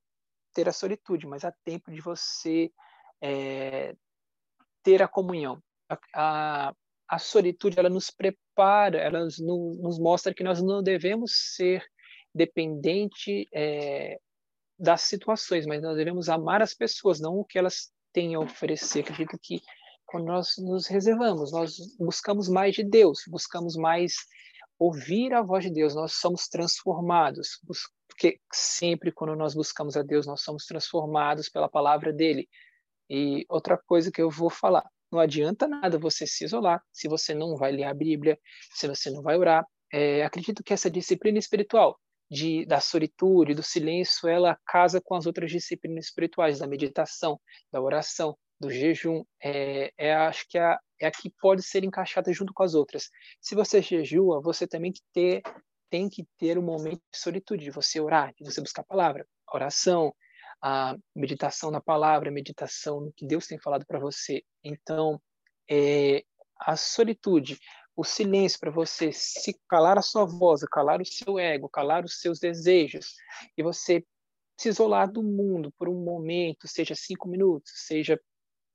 ter 0.55 0.69
a 0.69 0.73
solitude, 0.73 1.27
mas 1.27 1.45
há 1.45 1.53
tempo 1.65 1.91
de 1.91 2.01
você 2.01 2.71
é, 3.21 3.95
ter 4.83 5.03
a 5.03 5.09
comunhão. 5.09 5.63
A, 5.89 5.99
a, 6.15 6.75
a, 7.09 7.19
solitude 7.19 7.79
ela 7.79 7.89
nos 7.89 8.11
prepara, 8.11 8.99
ela 8.99 9.25
nos, 9.25 9.39
nos 9.39 9.99
mostra 9.99 10.35
que 10.35 10.45
nós 10.45 10.63
não 10.63 10.83
devemos 10.83 11.33
ser 11.55 11.85
dependente 12.35 13.49
é, 13.53 14.19
das 14.79 15.03
situações, 15.03 15.67
mas 15.67 15.83
nós 15.83 15.97
devemos 15.97 16.29
amar 16.29 16.63
as 16.63 16.75
pessoas, 16.75 17.21
não 17.21 17.37
o 17.37 17.45
que 17.45 17.59
elas 17.59 17.93
têm 18.13 18.35
a 18.35 18.41
oferecer. 18.41 19.01
Acredito 19.01 19.39
que 19.41 19.63
quando 20.07 20.27
nós 20.27 20.57
nos 20.59 20.87
reservamos, 20.87 21.53
nós 21.53 21.77
buscamos 21.99 22.49
mais 22.49 22.75
de 22.75 22.85
Deus, 22.85 23.23
buscamos 23.29 23.77
mais 23.77 24.15
ouvir 24.83 25.33
a 25.33 25.43
voz 25.43 25.65
de 25.65 25.71
Deus, 25.71 25.95
nós 25.95 26.15
somos 26.15 26.49
transformados, 26.49 27.61
porque 28.09 28.41
sempre 28.53 29.13
quando 29.13 29.37
nós 29.37 29.55
buscamos 29.55 29.97
a 29.97 30.03
Deus, 30.03 30.27
nós 30.27 30.43
somos 30.43 30.67
transformados 30.67 31.49
pela 31.49 31.69
palavra 31.69 32.13
dele. 32.13 32.49
E 33.09 33.47
outra 33.49 33.79
coisa 33.79 34.11
que 34.11 34.21
eu 34.21 34.29
vou 34.29 34.51
falar, 34.51 34.85
não 35.11 35.21
adianta 35.21 35.69
nada 35.69 35.99
você 35.99 36.27
se 36.27 36.45
isolar 36.45 36.83
se 36.93 37.07
você 37.07 37.33
não 37.33 37.57
vai 37.57 37.71
ler 37.71 37.85
a 37.85 37.95
Bíblia, 37.95 38.37
se 38.75 38.89
você 38.89 39.09
não 39.11 39.23
vai 39.23 39.37
orar. 39.37 39.65
É, 39.93 40.25
acredito 40.25 40.65
que 40.65 40.73
essa 40.73 40.91
disciplina 40.91 41.39
espiritual 41.39 41.97
de, 42.29 42.67
da 42.67 42.81
solitude, 42.81 43.55
do 43.55 43.63
silêncio, 43.63 44.29
ela 44.29 44.59
casa 44.67 45.01
com 45.01 45.15
as 45.15 45.27
outras 45.27 45.51
disciplinas 45.51 46.07
espirituais, 46.07 46.59
da 46.59 46.67
meditação, 46.67 47.39
da 47.71 47.81
oração, 47.81 48.37
do 48.59 48.71
jejum. 48.71 49.23
É, 49.43 49.93
é 49.97 50.15
acho 50.15 50.45
que 50.49 50.59
é, 50.59 50.77
é 51.03 51.07
a 51.07 51.11
que 51.11 51.31
pode 51.41 51.63
ser 51.63 51.85
encaixada 51.85 52.33
junto 52.33 52.53
com 52.55 52.63
as 52.63 52.75
outras. 52.75 53.11
Se 53.41 53.55
você 53.55 53.83
jejua, 53.83 54.41
você 54.41 54.67
também 54.67 54.93
que 54.93 55.03
ter, 55.13 55.43
tem 55.91 56.09
que 56.09 56.27
ter 56.39 56.59
um 56.59 56.63
momento 56.63 57.03
de 57.13 57.19
solitude, 57.19 57.65
de 57.65 57.71
você 57.71 58.01
orar, 58.01 58.33
de 58.35 58.45
você 58.45 58.61
buscar 58.61 58.83
a 58.83 58.87
palavra, 58.87 59.27
a 59.47 59.57
oração, 59.57 60.15
a 60.63 60.97
meditação 61.15 61.71
na 61.71 61.81
palavra, 61.81 62.29
a 62.29 62.33
meditação 62.33 63.01
no 63.01 63.13
que 63.13 63.27
Deus 63.27 63.47
tem 63.47 63.59
falado 63.59 63.85
para 63.85 63.99
você. 63.99 64.43
Então, 64.63 65.21
é, 65.69 66.23
a 66.61 66.77
solitude, 66.77 67.59
o 67.97 68.05
silêncio 68.05 68.61
para 68.61 68.71
você 68.71 69.11
se 69.13 69.59
calar 69.69 69.99
a 69.99 70.03
sua 70.03 70.25
voz, 70.25 70.63
calar 70.71 71.01
o 71.01 71.05
seu 71.05 71.39
ego, 71.39 71.69
calar 71.69 72.05
os 72.05 72.21
seus 72.21 72.39
desejos, 72.39 73.15
e 73.57 73.63
você 73.63 74.05
se 74.57 74.69
isolar 74.69 75.11
do 75.11 75.23
mundo 75.23 75.73
por 75.77 75.89
um 75.89 76.05
momento, 76.05 76.69
seja 76.69 76.95
cinco 76.95 77.29
minutos, 77.29 77.73
seja 77.75 78.21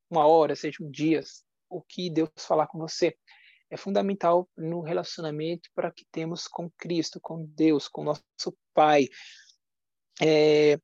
uma 0.10 0.27
hora, 0.27 0.55
seja 0.55 0.84
um 0.84 0.91
dia, 0.91 1.22
o 1.70 1.82
que 1.82 2.10
Deus 2.10 2.30
falar 2.38 2.68
com 2.68 2.78
você. 2.78 3.16
É 3.70 3.76
fundamental 3.76 4.50
no 4.56 4.82
relacionamento 4.82 5.70
para 5.76 5.92
que 5.92 6.06
temos 6.12 6.48
com 6.48 6.70
Cristo, 6.78 7.20
com 7.22 7.46
Deus, 7.46 7.88
com 7.88 8.04
nosso 8.04 8.24
Pai. 8.74 9.08
É, 10.22 10.80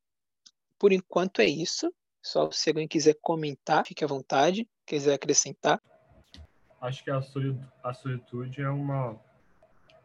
por 0.78 0.92
enquanto 0.92 1.40
é 1.40 1.46
isso. 1.46 1.92
Só 2.22 2.50
se 2.50 2.70
alguém 2.70 2.88
quiser 2.88 3.16
comentar, 3.20 3.86
fique 3.86 4.04
à 4.04 4.06
vontade. 4.06 4.68
Quiser 4.86 5.14
acrescentar. 5.14 5.80
Acho 6.80 7.02
que 7.02 7.10
a 7.10 7.22
solitude, 7.22 7.66
a 7.82 7.94
solitude 7.94 8.60
é 8.60 8.68
uma 8.68 9.18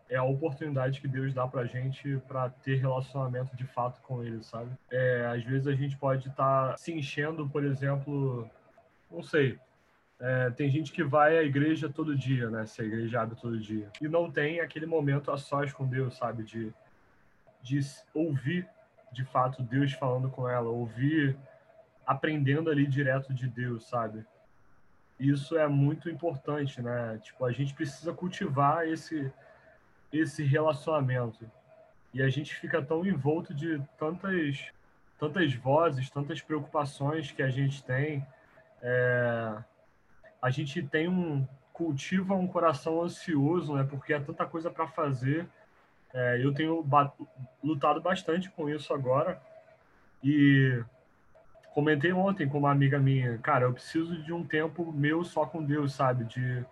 é 0.09 0.15
a 0.15 0.23
oportunidade 0.23 0.99
que 0.99 1.07
Deus 1.07 1.33
dá 1.33 1.47
pra 1.47 1.65
gente 1.65 2.17
para 2.27 2.49
ter 2.49 2.77
relacionamento 2.77 3.55
de 3.55 3.65
fato 3.65 4.01
com 4.01 4.23
Ele, 4.23 4.43
sabe? 4.43 4.71
É, 4.91 5.25
às 5.27 5.43
vezes 5.43 5.67
a 5.67 5.75
gente 5.75 5.95
pode 5.97 6.27
estar 6.27 6.71
tá 6.71 6.77
se 6.77 6.91
enchendo, 6.91 7.47
por 7.47 7.63
exemplo, 7.63 8.49
não 9.09 9.21
sei, 9.21 9.59
é, 10.19 10.49
tem 10.51 10.69
gente 10.69 10.91
que 10.91 11.03
vai 11.03 11.37
à 11.37 11.43
igreja 11.43 11.89
todo 11.89 12.17
dia, 12.17 12.49
né? 12.49 12.65
Se 12.65 12.81
a 12.81 12.85
igreja 12.85 13.21
abre 13.21 13.35
todo 13.39 13.59
dia. 13.59 13.89
E 14.01 14.07
não 14.07 14.29
tem 14.29 14.59
aquele 14.59 14.85
momento 14.85 15.31
a 15.31 15.37
sós 15.37 15.71
com 15.71 15.87
Deus, 15.87 16.17
sabe? 16.17 16.43
De, 16.43 16.73
de 17.61 17.79
ouvir 18.13 18.67
de 19.11 19.23
fato 19.23 19.63
Deus 19.63 19.93
falando 19.93 20.29
com 20.29 20.47
ela, 20.47 20.69
ouvir, 20.69 21.35
aprendendo 22.05 22.69
ali 22.69 22.85
direto 22.85 23.33
de 23.33 23.47
Deus, 23.47 23.87
sabe? 23.87 24.25
Isso 25.19 25.57
é 25.57 25.67
muito 25.67 26.09
importante, 26.09 26.81
né? 26.81 27.19
Tipo, 27.21 27.45
a 27.45 27.51
gente 27.51 27.73
precisa 27.73 28.13
cultivar 28.13 28.87
esse 28.87 29.31
esse 30.11 30.43
relacionamento. 30.43 31.49
E 32.11 32.21
a 32.23 32.29
gente 32.29 32.55
fica 32.55 32.81
tão 32.81 33.05
envolto 33.05 33.53
de 33.53 33.79
tantas 33.97 34.71
tantas 35.19 35.53
vozes, 35.53 36.09
tantas 36.09 36.41
preocupações 36.41 37.31
que 37.31 37.43
a 37.43 37.49
gente 37.49 37.83
tem. 37.83 38.25
É... 38.81 39.63
A 40.41 40.49
gente 40.49 40.81
tem 40.81 41.07
um 41.07 41.47
cultiva 41.73 42.33
um 42.33 42.47
coração 42.47 43.01
ansioso, 43.01 43.73
né? 43.73 43.87
Porque 43.89 44.13
é 44.13 44.19
tanta 44.19 44.45
coisa 44.45 44.69
para 44.69 44.87
fazer 44.87 45.47
é, 46.13 46.43
eu 46.43 46.53
tenho 46.53 46.85
lutado 47.63 48.01
bastante 48.01 48.49
com 48.49 48.67
isso 48.69 48.93
agora 48.93 49.39
e 50.23 50.83
comentei 51.73 52.11
ontem 52.11 52.49
com 52.49 52.57
uma 52.57 52.71
amiga 52.71 52.99
minha, 52.99 53.37
cara, 53.37 53.65
eu 53.65 53.73
preciso 53.73 54.21
de 54.23 54.33
um 54.33 54.43
tempo 54.43 54.91
meu 54.91 55.23
só 55.23 55.45
com 55.45 55.63
Deus, 55.63 55.93
sabe? 55.93 56.25
De 56.25 56.65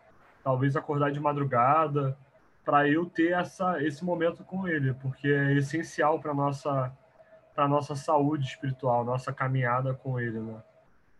talvez 0.43 0.75
acordar 0.75 1.11
de 1.11 1.19
madrugada 1.19 2.17
para 2.65 2.89
eu 2.89 3.05
ter 3.05 3.33
essa 3.33 3.81
esse 3.81 4.03
momento 4.03 4.43
com 4.43 4.67
Ele, 4.67 4.93
porque 4.95 5.27
é 5.27 5.53
essencial 5.53 6.19
para 6.19 6.33
nossa 6.33 6.91
para 7.55 7.67
nossa 7.67 7.95
saúde 7.95 8.45
espiritual, 8.45 9.03
nossa 9.03 9.31
caminhada 9.31 9.93
com 9.93 10.19
Ele, 10.19 10.39
né? 10.39 10.61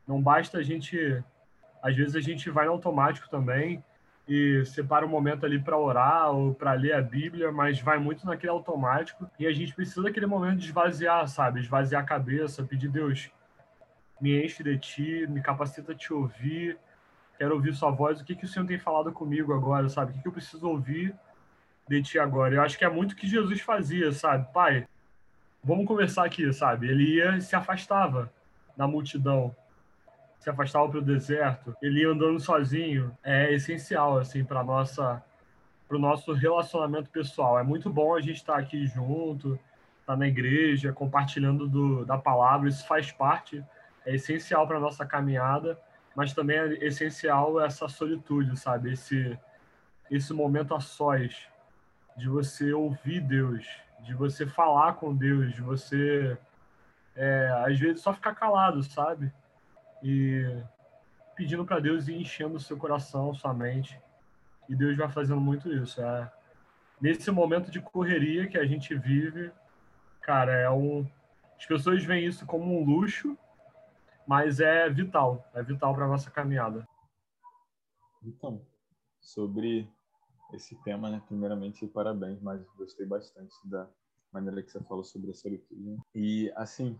Não 0.07 0.21
basta 0.21 0.57
a 0.59 0.63
gente, 0.63 1.23
às 1.81 1.95
vezes 1.95 2.15
a 2.15 2.19
gente 2.19 2.49
vai 2.49 2.65
no 2.65 2.71
automático 2.71 3.29
também 3.29 3.83
e 4.27 4.65
separa 4.65 5.05
um 5.05 5.09
momento 5.09 5.45
ali 5.45 5.57
para 5.57 5.77
orar 5.77 6.31
ou 6.31 6.53
para 6.53 6.73
ler 6.73 6.93
a 6.93 7.01
Bíblia, 7.01 7.51
mas 7.51 7.79
vai 7.79 7.97
muito 7.97 8.25
naquele 8.25 8.51
automático 8.51 9.29
e 9.39 9.47
a 9.47 9.53
gente 9.53 9.73
precisa 9.73 10.03
daquele 10.03 10.25
momento 10.25 10.59
de 10.59 10.65
esvaziar, 10.65 11.27
sabe? 11.27 11.61
Esvaziar 11.61 12.03
a 12.03 12.05
cabeça, 12.05 12.63
pedir 12.63 12.89
Deus, 12.89 13.31
me 14.19 14.43
enche 14.43 14.63
de 14.63 14.77
ti, 14.77 15.25
me 15.29 15.41
capacita 15.41 15.93
a 15.93 15.95
te 15.95 16.11
ouvir, 16.11 16.77
quero 17.37 17.55
ouvir 17.55 17.73
sua 17.73 17.89
voz, 17.89 18.19
o 18.19 18.25
que, 18.25 18.35
que 18.35 18.43
o 18.43 18.47
Senhor 18.47 18.65
tem 18.65 18.77
falado 18.77 19.11
comigo 19.13 19.53
agora, 19.53 19.87
sabe? 19.87 20.11
O 20.11 20.15
que, 20.15 20.21
que 20.21 20.27
eu 20.27 20.33
preciso 20.33 20.67
ouvir 20.67 21.15
de 21.87 22.01
ti 22.01 22.19
agora? 22.19 22.55
Eu 22.55 22.61
acho 22.61 22.77
que 22.77 22.83
é 22.83 22.89
muito 22.89 23.13
o 23.13 23.15
que 23.15 23.27
Jesus 23.27 23.61
fazia, 23.61 24.11
sabe? 24.11 24.51
Pai, 24.51 24.85
vamos 25.63 25.85
conversar 25.85 26.25
aqui, 26.25 26.51
sabe? 26.51 26.89
Ele 26.89 27.15
ia 27.15 27.37
e 27.37 27.41
se 27.41 27.55
afastava 27.55 28.29
da 28.75 28.85
multidão 28.87 29.55
se 30.39 30.49
afastava 30.49 30.87
para 30.87 30.99
o 30.99 31.01
deserto, 31.01 31.75
ele 31.81 32.01
ia 32.01 32.09
andando 32.09 32.39
sozinho, 32.39 33.15
é 33.23 33.53
essencial 33.53 34.17
assim 34.17 34.43
para 34.43 34.63
nossa 34.63 35.23
para 35.87 35.95
o 35.95 35.99
nosso 35.99 36.33
relacionamento 36.33 37.09
pessoal. 37.09 37.57
É 37.57 37.63
muito 37.63 37.89
bom 37.89 38.13
a 38.13 38.19
gente 38.19 38.35
estar 38.35 38.55
tá 38.55 38.59
aqui 38.59 38.85
junto, 38.87 39.53
estar 40.01 40.13
tá 40.13 40.15
na 40.17 40.27
igreja, 40.27 40.91
compartilhando 40.91 41.65
do, 41.65 42.03
da 42.03 42.17
palavra, 42.17 42.67
isso 42.67 42.85
faz 42.85 43.09
parte, 43.09 43.63
é 44.05 44.15
essencial 44.15 44.67
para 44.67 44.81
nossa 44.81 45.05
caminhada, 45.05 45.79
mas 46.13 46.33
também 46.33 46.57
é 46.57 46.85
essencial 46.85 47.61
essa 47.61 47.87
solitude, 47.87 48.57
sabe? 48.59 48.91
Esse 48.91 49.39
esse 50.09 50.33
momento 50.33 50.73
a 50.73 50.79
sós 50.79 51.47
de 52.15 52.27
você 52.29 52.73
ouvir 52.73 53.21
Deus, 53.21 53.67
de 53.99 54.13
você 54.13 54.45
falar 54.45 54.93
com 54.93 55.15
Deus, 55.15 55.53
de 55.53 55.61
você 55.61 56.37
é, 57.15 57.63
às 57.65 57.79
vezes 57.79 58.01
só 58.01 58.13
ficar 58.13 58.35
calado, 58.35 58.81
sabe? 58.83 59.31
E 60.03 60.63
pedindo 61.35 61.65
para 61.65 61.79
Deus 61.79 62.07
ir 62.07 62.15
enchendo 62.15 62.59
seu 62.59 62.77
coração, 62.77 63.33
sua 63.33 63.53
mente. 63.53 63.99
E 64.67 64.75
Deus 64.75 64.97
vai 64.97 65.09
fazendo 65.09 65.39
muito 65.39 65.71
isso. 65.71 66.01
É, 66.01 66.31
nesse 66.99 67.31
momento 67.31 67.71
de 67.71 67.79
correria 67.79 68.47
que 68.47 68.57
a 68.57 68.65
gente 68.65 68.95
vive, 68.95 69.51
cara, 70.21 70.53
é 70.53 70.69
um. 70.69 71.07
As 71.57 71.65
pessoas 71.65 72.03
veem 72.03 72.25
isso 72.25 72.45
como 72.45 72.79
um 72.79 72.85
luxo, 72.85 73.37
mas 74.27 74.59
é 74.59 74.89
vital, 74.89 75.47
é 75.53 75.63
vital 75.63 75.95
para 75.95 76.07
nossa 76.07 76.29
caminhada. 76.29 76.87
Então, 78.23 78.61
sobre 79.19 79.89
esse 80.53 80.75
tema, 80.83 81.09
né? 81.09 81.21
Primeiramente, 81.27 81.87
parabéns, 81.87 82.41
mas 82.41 82.61
gostei 82.75 83.05
bastante 83.05 83.55
da 83.65 83.87
maneira 84.31 84.61
que 84.61 84.71
você 84.71 84.81
falou 84.83 85.03
sobre 85.03 85.31
a 85.31 85.33
solitude. 85.33 85.97
E 86.13 86.51
assim, 86.55 86.99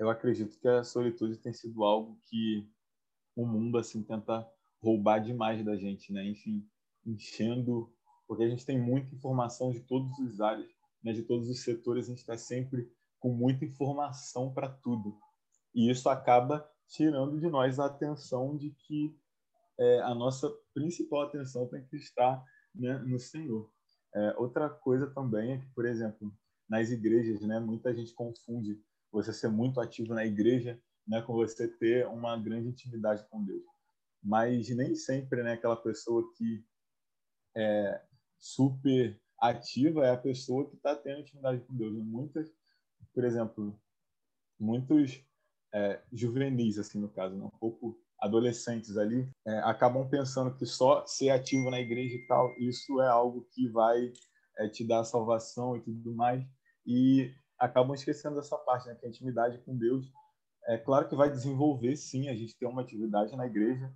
eu 0.00 0.08
acredito 0.08 0.58
que 0.58 0.66
a 0.66 0.82
solitude 0.82 1.36
tem 1.36 1.52
sido 1.52 1.84
algo 1.84 2.18
que 2.24 2.66
o 3.36 3.44
mundo 3.46 3.76
assim 3.76 4.02
tenta 4.02 4.48
roubar 4.82 5.18
demais 5.18 5.62
da 5.62 5.76
gente, 5.76 6.10
né? 6.10 6.24
Enfim, 6.26 6.66
enchendo, 7.04 7.92
porque 8.26 8.42
a 8.42 8.48
gente 8.48 8.64
tem 8.64 8.80
muita 8.80 9.14
informação 9.14 9.70
de 9.70 9.80
todos 9.80 10.18
os 10.18 10.40
áreas, 10.40 10.70
né? 11.04 11.12
de 11.12 11.22
todos 11.22 11.50
os 11.50 11.62
setores, 11.62 12.06
a 12.06 12.08
gente 12.08 12.20
está 12.20 12.34
sempre 12.34 12.90
com 13.18 13.30
muita 13.34 13.66
informação 13.66 14.54
para 14.54 14.70
tudo. 14.70 15.18
E 15.74 15.90
isso 15.90 16.08
acaba 16.08 16.66
tirando 16.88 17.38
de 17.38 17.50
nós 17.50 17.78
a 17.78 17.84
atenção 17.84 18.56
de 18.56 18.70
que 18.70 19.14
é, 19.78 20.00
a 20.00 20.14
nossa 20.14 20.50
principal 20.72 21.22
atenção 21.22 21.68
tem 21.68 21.84
que 21.84 21.96
estar 21.96 22.42
né, 22.74 22.98
no 23.00 23.18
Senhor. 23.18 23.70
É, 24.14 24.34
outra 24.38 24.70
coisa 24.70 25.08
também 25.10 25.52
é 25.52 25.58
que, 25.58 25.66
por 25.74 25.84
exemplo, 25.84 26.32
nas 26.66 26.90
igrejas, 26.90 27.42
né, 27.42 27.60
muita 27.60 27.94
gente 27.94 28.14
confunde 28.14 28.80
você 29.10 29.32
ser 29.32 29.48
muito 29.48 29.80
ativo 29.80 30.14
na 30.14 30.24
igreja, 30.24 30.80
né, 31.06 31.20
com 31.22 31.34
você 31.34 31.66
ter 31.66 32.06
uma 32.06 32.36
grande 32.36 32.68
intimidade 32.68 33.26
com 33.28 33.44
Deus. 33.44 33.64
Mas 34.22 34.68
nem 34.70 34.94
sempre, 34.94 35.42
né, 35.42 35.52
aquela 35.52 35.76
pessoa 35.76 36.22
que 36.36 36.64
é 37.56 38.02
super 38.38 39.20
ativa 39.38 40.06
é 40.06 40.10
a 40.10 40.16
pessoa 40.16 40.68
que 40.68 40.76
está 40.76 40.94
tendo 40.94 41.20
intimidade 41.20 41.60
com 41.62 41.74
Deus. 41.74 41.92
Muitas, 41.94 42.52
por 43.12 43.24
exemplo, 43.24 43.78
muitos 44.58 45.24
é, 45.72 46.02
juvenis, 46.12 46.78
assim, 46.78 47.00
no 47.00 47.08
caso, 47.08 47.34
né, 47.34 47.44
um 47.44 47.58
pouco 47.58 47.98
adolescentes 48.18 48.96
ali, 48.98 49.28
é, 49.46 49.58
acabam 49.60 50.08
pensando 50.08 50.54
que 50.54 50.66
só 50.66 51.06
ser 51.06 51.30
ativo 51.30 51.70
na 51.70 51.80
igreja 51.80 52.14
e 52.14 52.26
tal, 52.26 52.54
isso 52.58 53.00
é 53.00 53.08
algo 53.08 53.48
que 53.52 53.66
vai 53.68 54.12
é, 54.58 54.68
te 54.68 54.84
dar 54.86 55.04
salvação 55.04 55.76
e 55.76 55.80
tudo 55.80 56.14
mais. 56.14 56.44
e 56.86 57.34
acabam 57.60 57.94
esquecendo 57.94 58.40
essa 58.40 58.56
parte, 58.56 58.88
né? 58.88 58.94
Que 58.94 59.06
a 59.06 59.08
intimidade 59.08 59.58
com 59.58 59.76
Deus 59.76 60.10
é 60.64 60.78
claro 60.78 61.08
que 61.08 61.14
vai 61.14 61.30
desenvolver, 61.30 61.94
sim, 61.96 62.28
a 62.28 62.34
gente 62.34 62.56
tem 62.56 62.68
uma 62.68 62.82
atividade 62.82 63.36
na 63.36 63.46
igreja, 63.46 63.92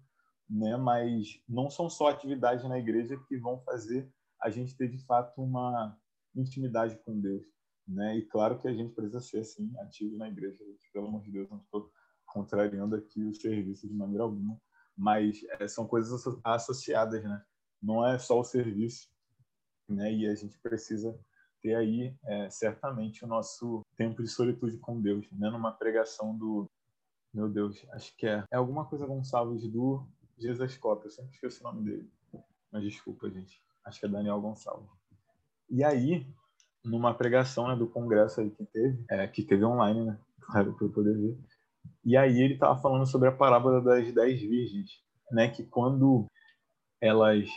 né? 0.49 0.76
Mas 0.76 1.42
não 1.49 1.71
são 1.71 1.88
só 1.88 2.09
atividades 2.09 2.64
na 2.68 2.78
igreja 2.78 3.18
que 3.26 3.38
vão 3.38 3.59
fazer 3.61 4.12
a 4.40 4.50
gente 4.50 4.76
ter 4.76 4.88
de 4.88 4.99
fato 4.99 5.40
uma 5.40 5.99
intimidade 6.37 6.99
com 7.04 7.18
Deus, 7.18 7.44
né? 7.88 8.16
E 8.16 8.23
claro 8.23 8.59
que 8.59 8.68
a 8.68 8.75
gente 8.75 8.92
precisa 8.94 9.21
ser 9.21 9.38
assim 9.38 9.73
ativo 9.80 10.16
na 10.16 10.28
igreja, 10.28 10.62
pelo 10.92 11.09
amor 11.09 11.23
de 11.23 11.30
Deus, 11.30 11.49
não 11.50 11.59
estou 11.59 11.90
contrariando 12.26 12.97
aqui 12.97 13.25
o 13.25 13.35
serviço 13.35 13.88
de 13.88 13.94
maneira 13.94 14.25
alguma, 14.25 14.61
mas 14.97 15.40
é, 15.59 15.66
são 15.68 15.87
coisas 15.87 16.25
associadas, 16.42 17.23
né? 17.23 17.42
Não 17.80 18.06
é 18.06 18.18
só 18.18 18.38
o 18.40 18.44
serviço, 18.44 19.09
né? 19.88 20.12
E 20.12 20.26
a 20.26 20.35
gente 20.35 20.59
precisa 20.59 21.18
ter 21.64 21.75
aí 21.76 22.14
é, 22.26 22.50
certamente 22.50 23.25
o 23.25 23.26
nosso 23.26 23.80
tempo 23.97 24.23
de 24.23 24.28
solitude 24.28 24.76
com 24.76 25.00
Deus, 25.00 25.26
né? 25.33 25.49
Numa 25.49 25.73
pregação 25.73 26.37
do 26.37 26.71
meu 27.33 27.49
Deus, 27.49 27.85
acho 27.92 28.14
que 28.18 28.26
é, 28.26 28.44
é 28.50 28.56
alguma 28.56 28.85
coisa 28.85 29.06
Gonçalves 29.06 29.66
do 29.66 30.06
Jesus 30.38 30.76
Cop, 30.76 31.02
eu 31.02 31.11
sempre 31.11 31.33
esqueço 31.33 31.66
o 31.66 31.73
nome 31.73 31.83
dele, 31.90 32.11
mas 32.71 32.83
desculpa, 32.83 33.30
gente. 33.30 33.61
Acho 33.83 33.99
que 33.99 34.06
é 34.06 34.09
Daniel 34.09 34.40
Gonçalves. 34.42 34.90
E 35.71 35.83
aí, 35.83 36.26
numa 36.85 37.14
pregação 37.14 37.66
né, 37.68 37.75
do 37.75 37.88
congresso 37.88 38.42
aí 38.42 38.50
que 38.50 38.66
teve, 38.66 39.02
é, 39.11 39.26
que 39.26 39.42
teve 39.42 39.64
online, 39.64 40.04
né? 40.04 40.21
Claro, 40.42 40.75
para 40.75 40.87
eu 40.87 40.92
poder 40.92 41.16
ver. 41.16 41.38
E 42.04 42.14
aí 42.14 42.42
ele 42.42 42.54
estava 42.54 42.78
falando 42.78 43.06
sobre 43.06 43.28
a 43.28 43.33
parábola 43.33 43.80
das 43.80 44.12
dez 44.12 44.38
virgens, 44.38 45.02
né? 45.30 45.49
Que 45.49 45.64
quando 45.64 46.26
elas 47.00 47.49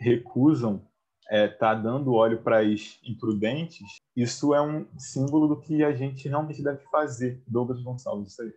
recusam 0.00 0.86
é, 1.32 1.48
tá 1.48 1.74
dando 1.74 2.12
óleo 2.12 2.42
para 2.42 2.58
as 2.58 3.00
imprudentes, 3.02 3.96
isso 4.14 4.54
é 4.54 4.60
um 4.60 4.86
símbolo 4.98 5.48
do 5.48 5.58
que 5.58 5.82
a 5.82 5.90
gente 5.90 6.28
realmente 6.28 6.62
deve 6.62 6.84
fazer, 6.90 7.42
Douglas 7.48 7.82
Gonçalves, 7.82 8.32
isso 8.32 8.42
aí. 8.42 8.52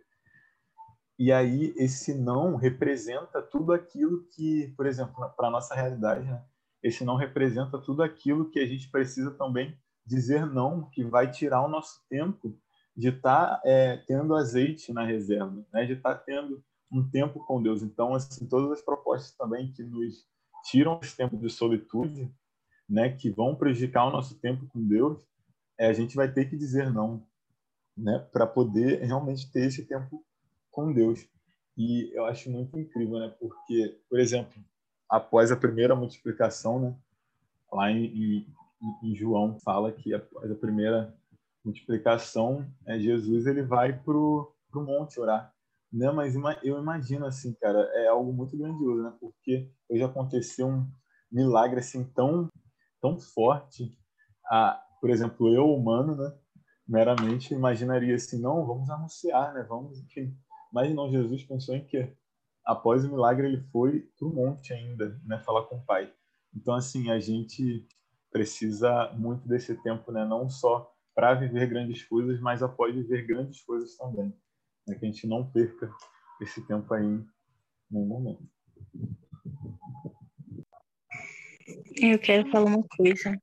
E 1.18 1.32
aí 1.32 1.72
esse 1.78 2.12
não 2.12 2.54
representa 2.54 3.40
tudo 3.40 3.72
aquilo 3.72 4.24
que, 4.24 4.74
por 4.76 4.84
exemplo, 4.84 5.14
para 5.34 5.48
a 5.48 5.50
nossa 5.50 5.74
realidade, 5.74 6.26
né? 6.26 6.44
esse 6.82 7.02
não 7.02 7.16
representa 7.16 7.78
tudo 7.78 8.02
aquilo 8.02 8.50
que 8.50 8.58
a 8.58 8.66
gente 8.66 8.90
precisa 8.90 9.30
também 9.30 9.74
dizer 10.04 10.44
não, 10.44 10.90
que 10.90 11.02
vai 11.02 11.30
tirar 11.30 11.64
o 11.64 11.68
nosso 11.68 12.04
tempo 12.10 12.60
de 12.94 13.08
estar 13.08 13.56
tá, 13.56 13.62
é, 13.64 13.96
tendo 14.06 14.34
azeite 14.34 14.92
na 14.92 15.02
reserva, 15.02 15.64
né? 15.72 15.86
de 15.86 15.94
estar 15.94 16.14
tá 16.14 16.22
tendo 16.26 16.62
um 16.92 17.08
tempo 17.08 17.42
com 17.46 17.62
Deus. 17.62 17.82
Então, 17.82 18.14
assim, 18.14 18.46
todas 18.46 18.70
as 18.70 18.84
propostas 18.84 19.34
também 19.34 19.72
que 19.72 19.82
nos 19.82 20.26
tiram 20.66 21.00
esse 21.02 21.16
tempo 21.16 21.38
de 21.38 21.48
solitude, 21.48 22.30
né, 22.88 23.10
que 23.10 23.30
vão 23.30 23.54
prejudicar 23.54 24.06
o 24.06 24.10
nosso 24.10 24.34
tempo 24.36 24.66
com 24.66 24.86
Deus, 24.86 25.26
é, 25.78 25.88
a 25.88 25.92
gente 25.92 26.16
vai 26.16 26.30
ter 26.30 26.48
que 26.48 26.56
dizer 26.56 26.92
não, 26.92 27.22
né, 27.96 28.18
para 28.32 28.46
poder 28.46 29.02
realmente 29.02 29.50
ter 29.50 29.66
esse 29.66 29.84
tempo 29.84 30.24
com 30.70 30.92
Deus. 30.92 31.26
E 31.76 32.10
eu 32.14 32.24
acho 32.24 32.50
muito 32.50 32.78
incrível, 32.78 33.18
né, 33.18 33.34
porque, 33.40 33.98
por 34.08 34.18
exemplo, 34.20 34.62
após 35.08 35.50
a 35.50 35.56
primeira 35.56 35.94
multiplicação, 35.94 36.80
né, 36.80 36.96
lá 37.72 37.90
em, 37.90 38.04
em, 38.06 38.46
em 39.02 39.14
João 39.14 39.58
fala 39.60 39.92
que 39.92 40.14
após 40.14 40.50
a 40.50 40.54
primeira 40.54 41.14
multiplicação, 41.64 42.66
é, 42.86 42.98
Jesus 42.98 43.46
ele 43.46 43.62
vai 43.62 43.92
pro 43.92 44.52
pro 44.70 44.84
monte 44.84 45.18
orar, 45.18 45.52
né? 45.92 46.10
Mas 46.10 46.34
eu 46.62 46.78
imagino 46.78 47.24
assim, 47.26 47.54
cara, 47.54 47.78
é 47.94 48.08
algo 48.08 48.32
muito 48.32 48.56
grandioso, 48.56 49.02
né? 49.02 49.12
Porque 49.18 49.70
hoje 49.88 50.02
aconteceu 50.02 50.68
um 50.68 50.86
milagre 51.30 51.80
assim 51.80 52.04
tão 52.04 52.48
tão 53.00 53.18
forte. 53.18 53.96
A, 54.46 54.80
por 55.00 55.10
exemplo, 55.10 55.52
eu 55.54 55.72
humano, 55.72 56.16
né? 56.16 56.32
Meramente 56.86 57.52
imaginaria 57.52 58.14
assim, 58.14 58.40
não, 58.40 58.66
vamos 58.66 58.90
anunciar, 58.90 59.52
né? 59.54 59.64
Vamos, 59.68 59.98
enfim. 60.00 60.36
Mas 60.72 60.94
não, 60.94 61.10
Jesus 61.10 61.42
pensou 61.44 61.74
em 61.74 61.84
quê? 61.84 62.16
após 62.66 63.04
o 63.04 63.08
milagre 63.08 63.46
ele 63.46 63.60
foi 63.70 64.00
para 64.18 64.26
o 64.26 64.34
monte 64.34 64.72
ainda, 64.72 65.18
né, 65.24 65.38
falar 65.38 65.62
com 65.66 65.76
o 65.76 65.84
pai. 65.84 66.12
Então 66.54 66.74
assim 66.74 67.10
a 67.10 67.20
gente 67.20 67.86
precisa 68.30 69.12
muito 69.12 69.46
desse 69.46 69.74
tempo, 69.82 70.10
né, 70.10 70.24
não 70.24 70.50
só 70.50 70.92
para 71.14 71.32
viver 71.34 71.68
grandes 71.68 72.02
coisas, 72.02 72.40
mas 72.40 72.62
após 72.62 72.94
viver 72.94 73.26
grandes 73.26 73.62
coisas 73.62 73.96
também, 73.96 74.36
né, 74.86 74.96
que 74.96 75.06
a 75.06 75.08
gente 75.08 75.26
não 75.26 75.48
perca 75.48 75.90
esse 76.42 76.66
tempo 76.66 76.92
aí 76.92 77.04
em 77.04 77.26
nenhum 77.90 78.06
momento. 78.06 78.42
Eu 81.98 82.18
quero 82.18 82.50
falar 82.50 82.66
uma 82.66 82.86
coisa. 82.88 83.40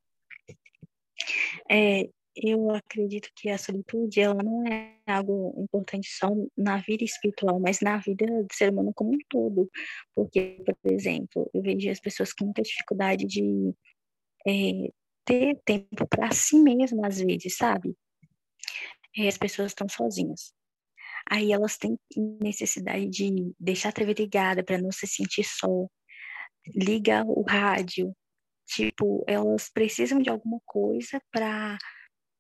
É, 1.69 2.09
eu 2.35 2.71
acredito 2.71 3.29
que 3.35 3.49
a 3.49 3.57
solitude 3.57 4.19
ela 4.19 4.41
não 4.43 4.65
é 4.67 4.97
algo 5.05 5.53
importante 5.57 6.07
só 6.09 6.29
na 6.57 6.77
vida 6.77 7.03
espiritual, 7.03 7.59
mas 7.59 7.79
na 7.79 7.97
vida 7.97 8.25
do 8.25 8.53
ser 8.53 8.71
humano 8.71 8.91
como 8.95 9.13
um 9.13 9.17
todo. 9.29 9.69
Porque, 10.15 10.63
por 10.81 10.91
exemplo, 10.91 11.49
eu 11.53 11.61
vejo 11.61 11.89
as 11.89 11.99
pessoas 11.99 12.33
com 12.33 12.45
muita 12.45 12.61
dificuldade 12.61 13.25
de 13.25 13.73
é, 14.47 14.89
ter 15.25 15.59
tempo 15.65 16.07
para 16.07 16.31
si 16.31 16.59
mesma, 16.59 17.07
às 17.07 17.19
vezes, 17.19 17.55
sabe? 17.55 17.95
E 19.15 19.27
as 19.27 19.37
pessoas 19.37 19.71
estão 19.71 19.87
sozinhas. 19.87 20.53
Aí 21.29 21.53
elas 21.53 21.77
têm 21.77 21.97
necessidade 22.41 23.07
de 23.07 23.53
deixar 23.59 23.89
a 23.89 23.93
TV 23.93 24.13
ligada 24.13 24.63
para 24.63 24.81
não 24.81 24.91
se 24.91 25.07
sentir 25.07 25.43
só, 25.43 25.87
liga 26.75 27.23
o 27.25 27.43
rádio. 27.43 28.13
Tipo, 28.67 29.23
elas 29.27 29.69
precisam 29.69 30.19
de 30.19 30.29
alguma 30.29 30.59
coisa 30.65 31.21
para 31.31 31.77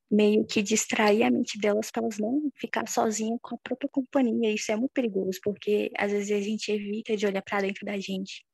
meio 0.09 0.45
que 0.45 0.61
distrair 0.61 1.23
a 1.23 1.31
mente 1.31 1.57
delas 1.57 1.89
para 1.89 2.03
elas 2.03 2.19
não 2.19 2.51
ficar 2.55 2.87
sozinhas 2.87 3.39
com 3.41 3.55
a 3.55 3.57
própria 3.57 3.89
companhia. 3.89 4.53
Isso 4.53 4.71
é 4.71 4.75
muito 4.75 4.91
perigoso, 4.91 5.39
porque 5.43 5.91
às 5.97 6.11
vezes 6.11 6.31
a 6.31 6.41
gente 6.41 6.71
evita 6.71 7.17
de 7.17 7.25
olhar 7.25 7.41
para 7.41 7.61
dentro 7.61 7.85
da 7.85 7.97
gente. 7.97 8.45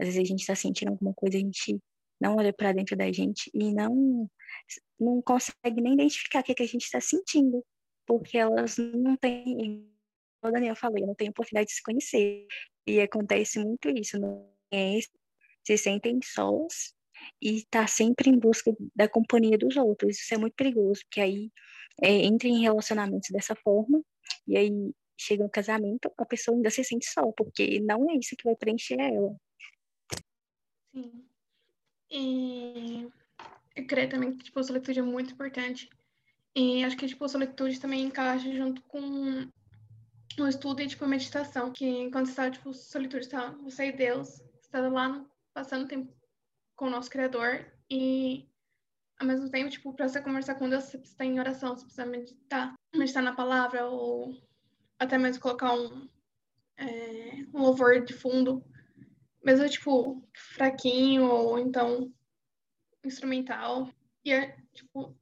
Às 0.00 0.06
vezes 0.06 0.20
a 0.20 0.24
gente 0.24 0.40
está 0.40 0.54
sentindo 0.54 0.90
alguma 0.90 1.14
coisa, 1.14 1.36
a 1.36 1.40
gente 1.40 1.78
não 2.20 2.36
olha 2.36 2.52
para 2.52 2.72
dentro 2.72 2.96
da 2.96 3.10
gente 3.12 3.50
e 3.54 3.72
não 3.72 4.28
não 4.98 5.20
consegue 5.22 5.80
nem 5.80 5.94
identificar 5.94 6.40
o 6.40 6.42
que, 6.42 6.52
é 6.52 6.54
que 6.54 6.62
a 6.62 6.66
gente 6.66 6.84
está 6.84 7.00
sentindo, 7.00 7.64
porque 8.06 8.38
elas 8.38 8.78
não 8.78 9.16
têm, 9.16 9.86
como 10.40 10.50
o 10.50 10.50
Daniel 10.50 10.74
falou, 10.74 11.06
não 11.06 11.14
têm 11.14 11.28
oportunidade 11.28 11.68
de 11.68 11.74
se 11.74 11.82
conhecer. 11.82 12.46
E 12.86 13.00
acontece 13.00 13.58
muito 13.58 13.90
isso, 13.90 14.18
não 14.18 14.50
é? 14.72 14.98
se 15.66 15.76
sentem 15.76 16.18
sós 16.22 16.95
e 17.40 17.64
tá 17.70 17.86
sempre 17.86 18.30
em 18.30 18.38
busca 18.38 18.74
da 18.94 19.08
companhia 19.08 19.58
dos 19.58 19.76
outros. 19.76 20.18
Isso 20.18 20.34
é 20.34 20.38
muito 20.38 20.54
perigoso, 20.54 21.00
porque 21.04 21.20
aí 21.20 21.50
é, 22.02 22.10
entra 22.10 22.48
em 22.48 22.62
relacionamentos 22.62 23.28
dessa 23.30 23.54
forma, 23.54 24.02
e 24.46 24.56
aí 24.56 24.70
chega 25.18 25.42
no 25.42 25.50
casamento, 25.50 26.12
a 26.18 26.24
pessoa 26.26 26.56
ainda 26.56 26.70
se 26.70 26.84
sente 26.84 27.06
só, 27.06 27.32
porque 27.32 27.80
não 27.80 28.10
é 28.10 28.14
isso 28.14 28.36
que 28.36 28.44
vai 28.44 28.56
preencher 28.56 29.00
ela. 29.00 29.34
Sim. 30.94 31.24
E 32.10 33.08
eu 33.74 33.86
creio 33.86 34.08
também 34.08 34.36
que 34.36 34.44
tipo, 34.44 34.60
a 34.60 34.62
solitude 34.62 34.98
é 34.98 35.02
muito 35.02 35.32
importante. 35.32 35.88
E 36.54 36.84
acho 36.84 36.96
que 36.96 37.06
tipo, 37.06 37.24
a 37.24 37.28
solitude 37.28 37.80
também 37.80 38.04
encaixa 38.04 38.52
junto 38.52 38.82
com 38.82 39.46
o 40.38 40.48
estudo 40.48 40.82
e 40.82 40.86
tipo, 40.86 41.04
a 41.04 41.08
meditação, 41.08 41.72
que 41.72 42.10
quando 42.10 42.26
você 42.26 42.32
está, 42.32 42.50
tipo, 42.50 42.72
solitude, 42.72 43.24
está 43.24 43.50
você 43.62 43.86
e 43.86 43.92
Deus, 43.92 44.28
você 44.28 44.60
está 44.62 44.80
lá 44.88 45.24
passando 45.52 45.88
tempo 45.88 46.12
com 46.76 46.86
o 46.86 46.90
nosso 46.90 47.10
Criador 47.10 47.66
e 47.90 48.48
ao 49.18 49.26
mesmo 49.26 49.50
tempo, 49.50 49.70
tipo, 49.70 49.92
para 49.94 50.08
você 50.08 50.20
conversar 50.20 50.56
com 50.56 50.68
Deus, 50.68 50.84
você 50.84 50.98
precisa 50.98 51.14
estar 51.14 51.24
em 51.24 51.40
oração, 51.40 51.76
você 51.76 51.84
precisa 51.84 52.06
meditar, 52.06 52.74
meditar 52.94 53.22
na 53.22 53.34
palavra 53.34 53.86
ou 53.86 54.34
até 54.98 55.16
mesmo 55.16 55.42
colocar 55.42 55.72
um, 55.72 56.08
é, 56.76 57.44
um 57.54 57.62
louvor 57.62 58.04
de 58.04 58.12
fundo, 58.12 58.62
mesmo 59.42 59.68
tipo 59.68 60.22
fraquinho 60.34 61.24
ou 61.24 61.58
então 61.58 62.12
instrumental. 63.04 63.88
E 64.24 64.52
tipo, 64.74 65.16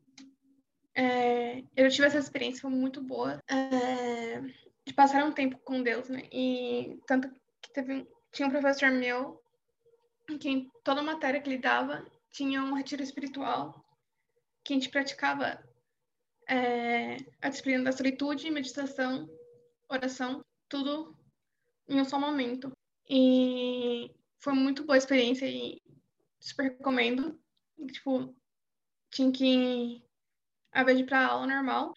é, 0.95 1.63
eu 1.77 1.89
tive 1.89 2.07
essa 2.07 2.19
experiência, 2.19 2.69
muito 2.69 3.01
boa, 3.03 3.39
é, 3.49 4.41
de 4.85 4.93
passar 4.95 5.25
um 5.25 5.33
tempo 5.33 5.59
com 5.59 5.83
Deus, 5.83 6.09
né? 6.09 6.29
E 6.33 6.99
tanto 7.07 7.31
que 7.63 7.73
teve, 7.73 8.09
tinha 8.33 8.49
um 8.49 8.51
professor 8.51 8.91
meu 8.91 9.44
que 10.27 10.49
em 10.49 10.71
toda 10.83 11.03
matéria 11.03 11.41
que 11.41 11.49
ele 11.49 11.59
dava 11.59 12.05
tinha 12.31 12.63
um 12.63 12.75
retiro 12.75 13.03
espiritual 13.03 13.85
que 14.65 14.73
a 14.73 14.77
gente 14.77 14.89
praticava 14.89 15.63
é, 16.49 17.17
a 17.41 17.49
disciplina 17.49 17.85
da 17.85 17.93
solitude, 17.93 18.51
meditação, 18.51 19.29
oração, 19.89 20.45
tudo 20.69 21.17
em 21.87 22.01
um 22.01 22.05
só 22.05 22.19
momento. 22.19 22.73
E 23.09 24.11
foi 24.39 24.55
muito 24.55 24.85
boa 24.85 24.97
a 24.97 24.99
experiência 24.99 25.47
e 25.47 25.81
super 26.41 26.65
recomendo. 26.65 27.39
Tipo, 27.93 28.35
tinha 29.11 29.31
que, 29.31 30.03
ao 30.73 30.83
invés 30.83 30.99
de 30.99 31.05
ir 31.05 31.07
para 31.07 31.27
aula 31.27 31.47
normal, 31.47 31.95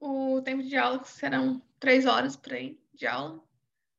o 0.00 0.40
tempo 0.42 0.62
de 0.62 0.76
aula 0.76 1.02
serão 1.04 1.60
três 1.80 2.06
horas 2.06 2.36
por 2.36 2.52
aí 2.52 2.80
de 2.94 3.06
aula. 3.06 3.42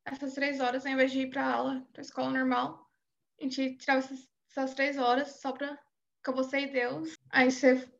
Essas 0.06 0.34
três 0.34 0.60
horas, 0.60 0.86
ao 0.86 0.92
invés 0.92 1.12
de 1.12 1.22
ir 1.22 1.30
para 1.30 1.54
aula, 1.54 1.86
para 1.92 2.02
escola 2.02 2.32
normal, 2.32 2.89
a 3.40 3.44
gente 3.44 3.76
tirava 3.78 4.00
essas, 4.00 4.74
três 4.74 4.98
horas 4.98 5.40
só 5.40 5.52
pra 5.52 5.78
ficar 6.18 6.32
você 6.34 6.60
e 6.62 6.72
Deus. 6.72 7.18
Aí 7.32 7.52
você 7.52 7.92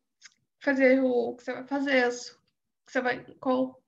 fazer 0.60 1.02
o 1.02 1.36
que 1.36 1.44
você 1.44 1.54
vai 1.54 1.68
fazer, 1.68 2.10
que 2.86 2.92
você 2.92 3.02
vai, 3.02 3.24
qual 3.36 3.82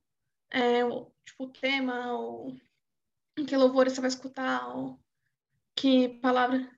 é 0.52 0.86
o 0.86 1.12
tipo, 1.26 1.48
tema, 1.50 2.14
ou 2.14 2.56
que 3.48 3.56
louvor 3.56 3.90
você 3.90 4.00
vai 4.00 4.10
escutar, 4.10 4.68
ou 4.76 5.00
que 5.76 6.10
palavra, 6.20 6.70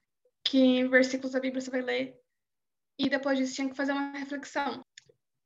que 0.43 0.87
versículos 0.87 1.33
da 1.33 1.39
Bíblia 1.39 1.61
você 1.61 1.71
vai 1.71 1.81
ler. 1.81 2.19
E 2.97 3.09
depois 3.09 3.37
disso 3.37 3.55
tinha 3.55 3.69
que 3.69 3.75
fazer 3.75 3.91
uma 3.91 4.11
reflexão. 4.17 4.83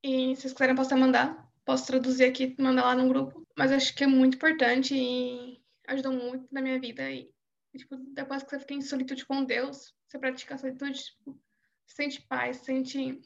E 0.03 0.35
se 0.35 0.41
vocês 0.41 0.53
quiserem, 0.53 0.75
posso 0.75 0.95
mandar. 0.97 1.47
Posso 1.65 1.87
traduzir 1.87 2.25
aqui 2.25 2.55
mandar 2.59 2.83
lá 2.85 2.95
no 2.95 3.07
grupo. 3.07 3.45
Mas 3.57 3.71
acho 3.71 3.95
que 3.95 4.03
é 4.03 4.07
muito 4.07 4.35
importante 4.35 4.95
e 4.95 5.61
ajudou 5.87 6.13
muito 6.13 6.47
na 6.51 6.61
minha 6.61 6.79
vida. 6.79 7.09
E, 7.09 7.29
tipo, 7.75 7.95
depois 8.13 8.43
que 8.43 8.49
você 8.49 8.59
fica 8.59 8.73
em 8.73 8.81
solitude 8.81 9.25
com 9.25 9.43
Deus, 9.43 9.93
você 10.07 10.19
pratica 10.19 10.55
a 10.55 10.57
solitude, 10.57 11.03
tipo, 11.03 11.39
sente 11.85 12.21
paz, 12.21 12.57
sente 12.57 13.21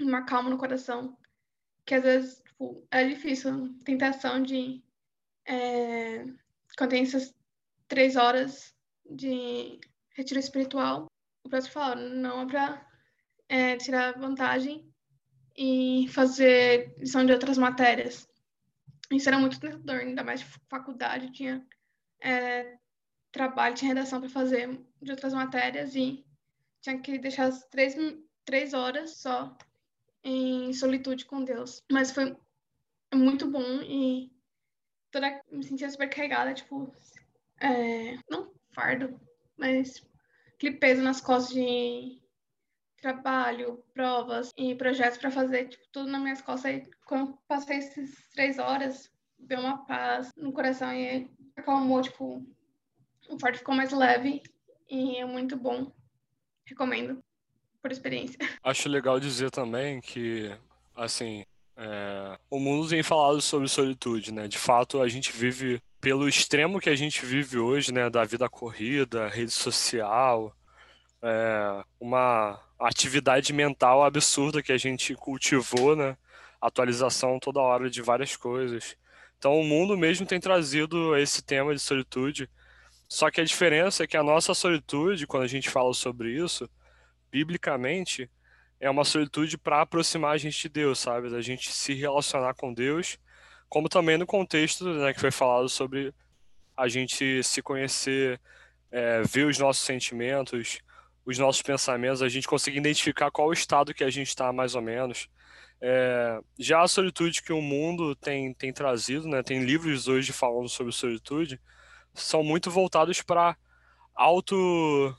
uma 0.00 0.24
calma 0.24 0.50
no 0.50 0.58
coração. 0.58 1.16
Que 1.84 1.94
às 1.94 2.02
vezes, 2.02 2.42
tipo, 2.42 2.86
é 2.90 3.06
difícil. 3.08 3.74
Tentação 3.84 4.42
de... 4.42 4.82
É, 5.46 6.24
quando 6.76 6.90
tem 6.90 7.02
essas 7.02 7.34
três 7.88 8.16
horas 8.16 8.74
de 9.10 9.80
retiro 10.10 10.38
espiritual, 10.38 11.06
o 11.44 11.48
professor 11.48 11.72
fala, 11.72 11.96
não 11.96 12.42
é 12.42 12.46
para 12.46 12.90
é, 13.48 13.76
tirar 13.76 14.18
vantagem 14.18 14.86
e 15.56 16.06
fazer 16.10 16.94
lição 16.98 17.24
de 17.24 17.32
outras 17.32 17.56
matérias. 17.56 18.28
Isso 19.10 19.28
era 19.28 19.38
muito 19.38 19.58
tentador, 19.58 19.96
ainda 19.96 20.22
mais 20.22 20.42
faculdade, 20.68 21.32
tinha 21.32 21.66
é, 22.22 22.78
trabalho, 23.32 23.74
tinha 23.74 23.94
redação 23.94 24.20
para 24.20 24.28
fazer 24.28 24.80
de 25.00 25.10
outras 25.10 25.34
matérias 25.34 25.94
e 25.94 26.24
tinha 26.80 26.98
que 26.98 27.18
deixar 27.18 27.46
as 27.46 27.64
três, 27.66 27.94
três 28.44 28.74
horas 28.74 29.18
só 29.18 29.56
em 30.22 30.72
solitude 30.72 31.24
com 31.24 31.44
Deus. 31.44 31.82
Mas 31.90 32.10
foi 32.10 32.36
muito 33.14 33.50
bom 33.50 33.82
e 33.82 34.30
toda 35.10 35.42
me 35.50 35.64
sentia 35.64 35.90
super 35.90 36.08
carregada, 36.08 36.54
tipo, 36.54 36.92
é, 37.60 38.18
não 38.30 38.52
fardo, 38.74 39.20
mas 39.56 40.02
aquele 40.54 40.76
peso 40.76 41.02
nas 41.02 41.20
costas 41.20 41.54
de 41.54 42.20
trabalho, 43.00 43.82
provas 43.94 44.52
e 44.56 44.74
projetos 44.74 45.18
para 45.18 45.30
fazer, 45.30 45.68
tipo, 45.68 45.84
tudo 45.92 46.10
nas 46.10 46.20
minhas 46.20 46.42
costas. 46.42 46.72
E 46.72 46.90
quando 47.06 47.38
passei 47.46 47.78
essas 47.78 48.10
três 48.32 48.58
horas, 48.58 49.10
deu 49.38 49.60
uma 49.60 49.84
paz 49.86 50.32
no 50.36 50.52
coração 50.52 50.92
e 50.92 51.30
acalmou, 51.56 52.02
tipo, 52.02 52.44
o 53.28 53.38
fardo 53.38 53.58
ficou 53.58 53.74
mais 53.74 53.92
leve 53.92 54.42
e 54.88 55.16
é 55.16 55.24
muito 55.24 55.56
bom. 55.56 55.92
Recomendo, 56.64 57.22
por 57.80 57.90
experiência. 57.90 58.38
Acho 58.62 58.88
legal 58.88 59.18
dizer 59.18 59.50
também 59.50 60.00
que, 60.00 60.50
assim, 60.94 61.44
é, 61.76 62.38
o 62.50 62.58
mundo 62.58 62.88
tem 62.88 63.02
falado 63.02 63.40
sobre 63.40 63.68
solitude, 63.68 64.32
né? 64.32 64.48
De 64.48 64.58
fato, 64.58 65.00
a 65.00 65.08
gente 65.08 65.32
vive 65.32 65.80
pelo 66.00 66.28
extremo 66.28 66.80
que 66.80 66.90
a 66.90 66.96
gente 66.96 67.24
vive 67.24 67.58
hoje, 67.58 67.92
né? 67.92 68.10
Da 68.10 68.24
vida 68.24 68.48
corrida, 68.48 69.28
rede 69.28 69.52
social, 69.52 70.54
é, 71.22 71.84
uma 72.00 72.60
atividade 72.78 73.52
mental 73.52 74.04
absurda 74.04 74.62
que 74.62 74.72
a 74.72 74.78
gente 74.78 75.14
cultivou, 75.14 75.96
né? 75.96 76.16
Atualização 76.60 77.38
toda 77.38 77.60
hora 77.60 77.88
de 77.88 78.02
várias 78.02 78.36
coisas. 78.36 78.96
Então, 79.38 79.58
o 79.58 79.64
mundo 79.64 79.96
mesmo 79.96 80.26
tem 80.26 80.40
trazido 80.40 81.16
esse 81.16 81.42
tema 81.42 81.74
de 81.74 81.80
solitude. 81.80 82.50
Só 83.08 83.30
que 83.30 83.40
a 83.40 83.44
diferença 83.44 84.04
é 84.04 84.06
que 84.06 84.16
a 84.16 84.22
nossa 84.22 84.52
solitude, 84.52 85.26
quando 85.26 85.44
a 85.44 85.48
gente 85.48 85.70
fala 85.70 85.94
sobre 85.94 86.32
isso, 86.32 86.68
biblicamente, 87.30 88.30
é 88.78 88.88
uma 88.90 89.04
solitude 89.04 89.56
para 89.56 89.80
aproximar 89.82 90.34
a 90.34 90.38
gente 90.38 90.60
de 90.60 90.68
Deus, 90.68 90.98
sabe? 90.98 91.30
Da 91.30 91.40
gente 91.40 91.72
se 91.72 91.94
relacionar 91.94 92.54
com 92.54 92.72
Deus, 92.72 93.18
como 93.68 93.88
também 93.88 94.18
no 94.18 94.26
contexto 94.26 94.84
né, 94.84 95.12
que 95.12 95.20
foi 95.20 95.30
falado 95.30 95.68
sobre 95.68 96.14
a 96.76 96.86
gente 96.86 97.42
se 97.42 97.62
conhecer, 97.62 98.40
é, 98.90 99.22
ver 99.22 99.46
os 99.46 99.58
nossos 99.58 99.84
sentimentos, 99.84 100.80
os 101.24 101.38
nossos 101.38 101.62
pensamentos, 101.62 102.22
a 102.22 102.28
gente 102.28 102.46
conseguir 102.46 102.78
identificar 102.78 103.30
qual 103.30 103.48
o 103.48 103.52
estado 103.52 103.92
que 103.94 104.04
a 104.04 104.10
gente 104.10 104.28
está, 104.28 104.52
mais 104.52 104.74
ou 104.74 104.82
menos. 104.82 105.28
É, 105.80 106.40
já 106.58 106.82
a 106.82 106.88
solitude 106.88 107.42
que 107.42 107.52
o 107.52 107.60
mundo 107.60 108.14
tem, 108.16 108.52
tem 108.54 108.72
trazido, 108.72 109.28
né, 109.28 109.42
tem 109.42 109.64
livros 109.64 110.08
hoje 110.08 110.32
falando 110.32 110.68
sobre 110.68 110.92
solitude, 110.92 111.60
são 112.14 112.42
muito 112.42 112.70
voltados 112.70 113.22
para 113.22 113.56
auto 114.14 115.14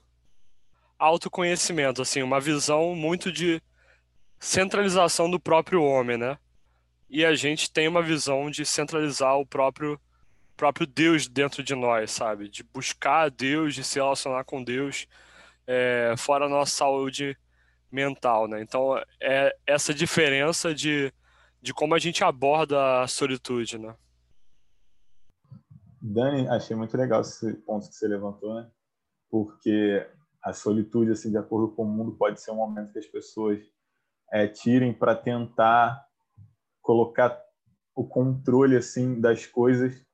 autoconhecimento, 0.98 2.02
assim, 2.02 2.22
uma 2.22 2.42
visão 2.42 2.94
muito 2.94 3.32
de 3.32 3.62
centralização 4.38 5.32
do 5.32 5.40
próprio 5.40 5.82
homem, 5.82 6.18
né? 6.18 6.38
E 7.10 7.26
a 7.26 7.34
gente 7.36 7.72
tem 7.72 7.88
uma 7.88 8.02
visão 8.02 8.52
de 8.52 8.66
centralizar 8.66 9.38
o 9.38 9.46
próprio 9.46 10.00
próprio 10.58 10.86
Deus 10.86 11.26
dentro 11.26 11.64
de 11.64 11.74
nós, 11.74 12.12
sabe? 12.12 12.50
De 12.50 12.64
buscar 12.64 13.32
Deus, 13.32 13.74
de 13.74 13.82
se 13.82 13.98
relacionar 13.98 14.44
com 14.44 14.62
Deus, 14.62 15.08
é, 15.66 16.14
fora 16.18 16.46
a 16.46 16.50
nossa 16.50 16.76
saúde 16.76 17.38
mental, 17.90 18.46
né? 18.46 18.62
Então, 18.62 19.02
é 19.22 19.56
essa 19.66 19.94
diferença 19.94 20.76
de, 20.76 21.14
de 21.62 21.74
como 21.74 21.96
a 21.96 22.00
gente 22.00 22.26
aborda 22.26 23.02
a 23.02 23.08
solitude, 23.08 23.78
né? 23.78 23.96
Dani, 26.02 26.48
achei 26.48 26.76
muito 26.76 26.96
legal 26.96 27.22
esse 27.22 27.54
ponto 27.54 27.88
que 27.88 27.96
você 27.96 28.08
levantou, 28.08 28.56
né? 28.56 28.70
Porque 29.30 30.08
a 30.42 30.54
solitude, 30.54 31.12
assim, 31.12 31.30
de 31.30 31.38
acordo 31.38 31.76
com 31.76 31.84
o 31.84 31.88
mundo, 31.88 32.16
pode 32.16 32.42
ser 32.42 32.52
um 32.52 32.56
momento 32.56 32.94
que 32.94 33.00
as 33.00 33.06
pessoas 33.06 33.60
é, 34.32 34.48
tirem 34.48 34.94
para 34.94 35.16
tentar 35.16 36.06
colocar 36.82 37.38
o 37.96 38.08
controle, 38.08 38.78
assim, 38.78 39.20
das 39.20 39.46
coisas, 39.46 40.06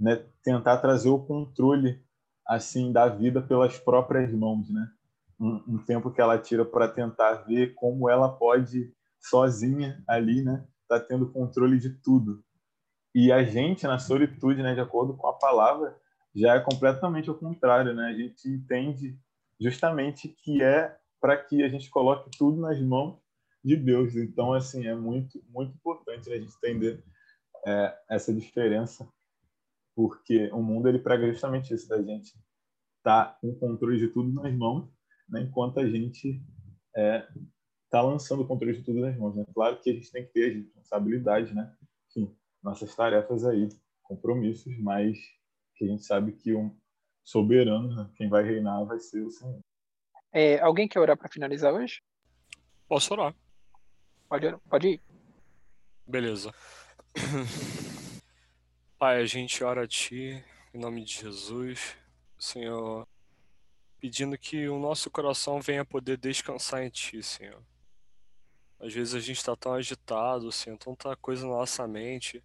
né? 0.00 0.24
Tentar 0.42 0.78
trazer 0.78 1.10
o 1.10 1.24
controle, 1.24 2.02
assim, 2.46 2.92
da 2.92 3.08
vida 3.08 3.42
pelas 3.42 3.78
próprias 3.78 4.32
mãos, 4.32 4.70
né? 4.70 4.90
um, 5.38 5.62
um 5.68 5.78
tempo 5.78 6.10
que 6.10 6.20
ela 6.20 6.38
tira 6.38 6.64
para 6.64 6.88
tentar 6.88 7.34
ver 7.44 7.74
como 7.74 8.08
ela 8.08 8.28
pode 8.28 8.92
sozinha 9.20 10.02
ali, 10.08 10.42
né, 10.42 10.66
tá 10.88 11.00
tendo 11.00 11.30
controle 11.30 11.78
de 11.78 11.90
tudo. 11.90 12.42
E 13.14 13.30
a 13.30 13.44
gente 13.44 13.86
na 13.86 13.98
solitude, 13.98 14.62
né, 14.62 14.74
de 14.74 14.80
acordo 14.80 15.16
com 15.16 15.26
a 15.26 15.32
palavra, 15.32 15.96
já 16.34 16.54
é 16.54 16.60
completamente 16.60 17.30
o 17.30 17.34
contrário, 17.34 17.94
né? 17.94 18.06
A 18.06 18.12
gente 18.12 18.48
entende 18.48 19.16
justamente 19.60 20.28
que 20.28 20.62
é 20.62 20.96
para 21.20 21.36
que 21.36 21.62
a 21.62 21.68
gente 21.68 21.88
coloque 21.90 22.30
tudo 22.36 22.60
nas 22.60 22.80
mãos 22.80 23.18
de 23.64 23.76
Deus. 23.76 24.16
Então, 24.16 24.52
assim, 24.52 24.86
é 24.86 24.94
muito, 24.94 25.40
muito 25.48 25.74
importante 25.74 26.30
a 26.30 26.36
gente 26.36 26.52
entender 26.56 27.04
é, 27.66 27.96
essa 28.10 28.34
diferença, 28.34 29.08
porque 29.94 30.50
o 30.52 30.60
mundo 30.60 30.88
ele 30.88 30.98
prega 30.98 31.30
justamente 31.30 31.72
isso 31.72 31.88
da 31.88 32.02
gente 32.02 32.32
tá 33.02 33.36
com 33.40 33.50
o 33.50 33.58
controle 33.58 33.98
de 33.98 34.08
tudo 34.08 34.32
nas 34.32 34.52
mãos 34.54 34.90
né, 35.28 35.42
enquanto 35.42 35.80
a 35.80 35.88
gente 35.88 36.42
é, 36.96 37.26
tá 37.90 38.02
lançando 38.02 38.42
o 38.42 38.46
controle 38.46 38.76
de 38.76 38.82
tudo 38.82 39.00
nas 39.00 39.16
mãos. 39.16 39.36
Né? 39.36 39.44
Claro 39.54 39.80
que 39.80 39.90
a 39.90 39.92
gente 39.92 40.10
tem 40.10 40.24
que 40.26 40.32
ter 40.32 40.54
responsabilidade, 40.54 41.54
né? 41.54 41.74
Enfim, 42.08 42.34
nossas 42.64 42.96
tarefas 42.96 43.44
aí, 43.44 43.68
compromissos, 44.02 44.76
mas 44.78 45.18
que 45.76 45.84
a 45.84 45.88
gente 45.88 46.02
sabe 46.04 46.32
que 46.32 46.54
um 46.54 46.74
soberano, 47.22 47.94
né? 47.94 48.10
quem 48.16 48.28
vai 48.28 48.42
reinar 48.42 48.84
vai 48.86 48.98
ser 48.98 49.20
o 49.20 49.30
Senhor. 49.30 49.60
É, 50.32 50.58
alguém 50.60 50.88
quer 50.88 50.98
orar 50.98 51.16
para 51.16 51.28
finalizar 51.28 51.72
hoje? 51.72 52.02
Posso 52.88 53.12
orar. 53.12 53.34
Pode, 54.28 54.56
pode 54.68 54.88
ir. 54.88 55.02
Beleza. 56.06 56.52
Pai, 58.98 59.20
a 59.20 59.26
gente 59.26 59.62
ora 59.62 59.84
a 59.84 59.86
Ti, 59.86 60.42
em 60.72 60.78
nome 60.78 61.04
de 61.04 61.20
Jesus. 61.20 61.96
Senhor, 62.38 63.06
pedindo 64.00 64.36
que 64.36 64.68
o 64.68 64.78
nosso 64.78 65.10
coração 65.10 65.60
venha 65.60 65.84
poder 65.84 66.16
descansar 66.16 66.82
em 66.82 66.90
Ti, 66.90 67.22
Senhor. 67.22 67.62
Às 68.80 68.92
vezes 68.92 69.14
a 69.14 69.20
gente 69.20 69.38
está 69.38 69.54
tão 69.56 69.74
agitado, 69.74 70.50
Senhor, 70.50 70.76
tanta 70.76 71.16
coisa 71.16 71.46
na 71.46 71.52
nossa 71.52 71.86
mente, 71.86 72.42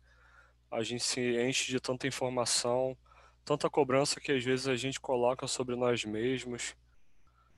a 0.72 0.84
gente 0.84 1.04
se 1.04 1.20
enche 1.42 1.72
de 1.72 1.80
tanta 1.80 2.08
informação, 2.08 2.98
tanta 3.44 3.70
cobrança 3.70 4.20
que 4.20 4.32
às 4.32 4.44
vezes 4.44 4.68
a 4.68 4.76
gente 4.76 5.00
coloca 5.00 5.48
sobre 5.48 5.76
nós 5.76 6.06
mesmos. 6.06 6.76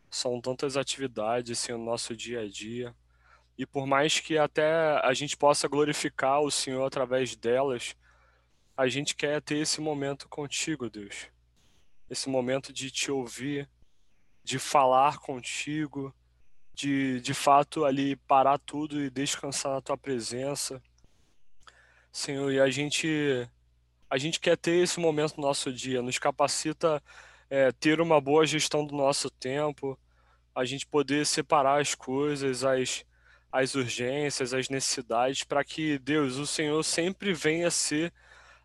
São 0.10 0.39
tantas 0.39 0.78
atividades, 0.78 1.60
Senhor, 1.60 1.78
no 1.78 1.86
nosso 1.86 2.15
dia 2.15 2.41
a 2.41 2.47
dia. 2.47 2.95
E 3.58 3.65
por 3.65 3.86
mais 3.86 4.19
que 4.19 4.38
até 4.38 5.00
a 5.06 5.13
gente 5.13 5.36
possa 5.36 5.67
glorificar 5.67 6.41
o 6.41 6.50
Senhor 6.50 6.86
através 6.86 7.36
delas, 7.36 7.95
a 8.76 8.88
gente 8.88 9.15
quer 9.15 9.41
ter 9.41 9.58
esse 9.58 9.82
momento 9.82 10.28
contigo, 10.30 10.89
Deus. 10.89 11.28
Esse 12.10 12.30
momento 12.30 12.74
de 12.74 12.89
te 12.89 13.12
ouvir, 13.12 13.69
de 14.43 14.58
falar 14.58 15.19
contigo, 15.19 16.13
de 16.74 17.21
de 17.21 17.34
fato 17.34 17.86
ali 17.86 18.15
parar 18.15 18.58
tudo 18.58 19.02
e 19.02 19.10
descansar 19.10 19.74
na 19.74 19.82
tua 19.82 19.97
presença. 19.97 20.82
Senhor, 22.12 22.52
e 22.52 22.60
a 22.60 22.69
gente 22.69 23.47
a 24.10 24.17
gente 24.17 24.41
quer 24.41 24.58
ter 24.58 24.84
esse 24.84 25.00
momento 25.00 25.38
no 25.38 25.43
nosso 25.43 25.71
dia, 25.71 26.02
nos 26.02 26.19
capacita 26.19 27.02
é, 27.50 27.71
ter 27.71 28.02
uma 28.02 28.19
boa 28.19 28.45
gestão 28.45 28.86
do 28.86 28.93
nosso 28.93 29.30
tempo, 29.30 29.97
a 30.54 30.65
gente 30.65 30.86
poder 30.86 31.26
separar 31.26 31.80
as 31.80 31.95
coisas, 31.95 32.65
as, 32.65 33.06
as 33.50 33.74
urgências, 33.74 34.54
as 34.54 34.67
necessidades, 34.67 35.45
para 35.45 35.63
que 35.63 35.97
Deus, 35.97 36.36
o 36.36 36.45
Senhor, 36.45 36.84
sempre 36.84 37.34
venha 37.34 37.71
ser 37.71 38.13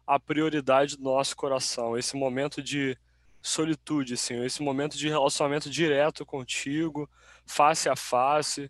a 0.05 0.19
prioridade 0.19 0.97
do 0.97 1.05
nosso 1.05 1.37
coração. 1.37 1.97
Esse 1.97 2.17
momento 2.17 2.61
de 2.61 2.99
solitude, 3.41 4.17
Senhor, 4.17 4.45
esse 4.45 4.63
momento 4.63 4.97
de 4.97 5.09
relacionamento 5.09 5.71
direto 5.71 6.27
contigo, 6.27 7.09
face 7.47 7.89
a 7.89 7.95
face, 7.95 8.69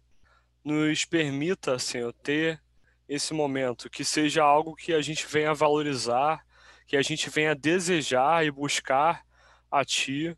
nos 0.63 1.07
permita, 1.07 1.79
Senhor, 1.79 2.13
ter 2.13 2.61
esse 3.09 3.33
momento, 3.33 3.89
que 3.89 4.05
seja 4.05 4.43
algo 4.43 4.75
que 4.75 4.93
a 4.93 5.01
gente 5.01 5.27
venha 5.27 5.55
valorizar, 5.55 6.45
que 6.87 6.97
a 6.97 7.03
gente 7.03 7.31
venha 7.31 7.55
desejar 7.55 8.45
e 8.45 8.51
buscar 8.51 9.25
a 9.71 9.85
Ti, 9.85 10.37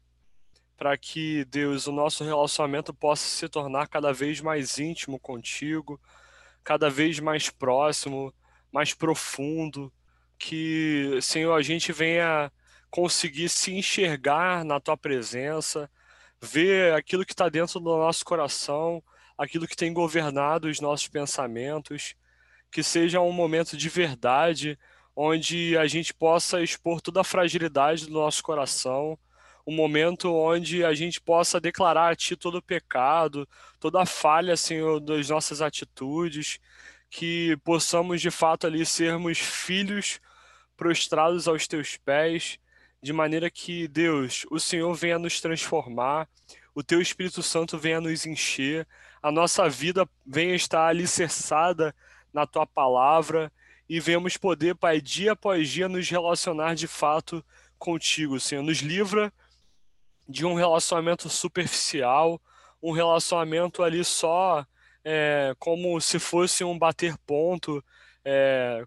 para 0.77 0.97
que, 0.97 1.45
Deus, 1.47 1.87
o 1.87 1.93
nosso 1.93 2.25
relacionamento 2.25 2.95
possa 2.95 3.25
se 3.25 3.49
tornar 3.49 3.89
cada 3.89 4.13
vez 4.13 4.41
mais 4.41 4.79
íntimo 4.79 5.19
contigo, 5.19 6.01
cada 6.63 6.89
vez 6.89 7.19
mais 7.19 7.51
próximo, 7.51 8.33
mais 8.71 8.95
profundo, 8.95 9.93
que, 10.39 11.19
Senhor, 11.21 11.55
a 11.55 11.63
gente 11.63 11.93
venha 11.93 12.53
conseguir 12.91 13.49
se 13.49 13.73
enxergar 13.75 14.65
na 14.65 14.79
Tua 14.79 14.97
presença, 14.97 15.91
ver 16.41 16.95
aquilo 16.95 17.25
que 17.25 17.33
está 17.33 17.49
dentro 17.49 17.81
do 17.81 17.97
nosso 17.97 18.25
coração, 18.25 19.03
aquilo 19.37 19.67
que 19.67 19.77
tem 19.77 19.93
governado 19.93 20.69
os 20.69 20.81
nossos 20.81 21.09
pensamentos, 21.09 22.15
que 22.71 22.83
seja 22.83 23.21
um 23.21 23.33
momento 23.33 23.77
de 23.77 23.89
verdade, 23.89 24.79
onde 25.15 25.77
a 25.77 25.87
gente 25.87 26.15
possa 26.15 26.63
expor 26.63 27.01
toda 27.01 27.21
a 27.21 27.25
fragilidade 27.25 28.07
do 28.07 28.13
nosso 28.13 28.43
coração, 28.43 29.19
um 29.67 29.75
momento 29.75 30.33
onde 30.33 30.85
a 30.85 30.95
gente 30.95 31.21
possa 31.21 31.61
declarar 31.61 32.13
a 32.13 32.17
Ti 32.17 32.37
todo 32.37 32.59
o 32.59 32.63
pecado, 32.63 33.47
toda 33.79 34.01
a 34.01 34.07
falha, 34.07 34.57
Senhor, 34.57 35.01
das 35.01 35.29
nossas 35.29 35.61
atitudes, 35.61 36.59
que 37.11 37.57
possamos 37.65 38.21
de 38.21 38.31
fato 38.31 38.67
ali 38.67 38.87
sermos 38.87 39.39
filhos 39.39 40.21
prostrados 40.77 41.49
aos 41.49 41.67
Teus 41.67 41.97
pés, 41.97 42.59
de 43.03 43.13
maneira 43.13 43.51
que, 43.51 43.89
Deus, 43.89 44.47
o 44.51 44.59
Senhor 44.59 44.95
venha 44.95 45.19
nos 45.19 45.41
transformar, 45.41 46.29
o 46.75 46.83
Teu 46.83 47.01
Espírito 47.01 47.43
Santo 47.43 47.77
venha 47.77 48.01
nos 48.01 48.25
encher, 48.25 48.87
a 49.23 49.31
nossa 49.31 49.69
vida 49.69 50.09
venha 50.25 50.55
estar 50.55 50.87
alicerçada 50.87 51.95
na 52.33 52.47
tua 52.47 52.67
palavra 52.67 53.53
e 53.89 54.01
venhamos 54.01 54.37
poder, 54.37 54.75
Pai, 54.75 55.01
dia 55.01 55.33
após 55.33 55.69
dia 55.69 55.89
nos 55.89 56.09
relacionar 56.09 56.75
de 56.75 56.87
fato 56.87 57.45
contigo, 57.79 58.39
Senhor. 58.39 58.63
Nos 58.63 58.79
livra 58.79 59.33
de 60.29 60.45
um 60.45 60.55
relacionamento 60.55 61.29
superficial, 61.31 62.41
um 62.83 62.93
relacionamento 62.93 63.83
ali 63.83 64.05
só 64.05 64.67
é, 65.05 65.55
como 65.59 65.99
se 66.01 66.19
fosse 66.19 66.63
um 66.63 66.79
bater 66.79 67.17
ponto, 67.19 67.83
é, 68.23 68.85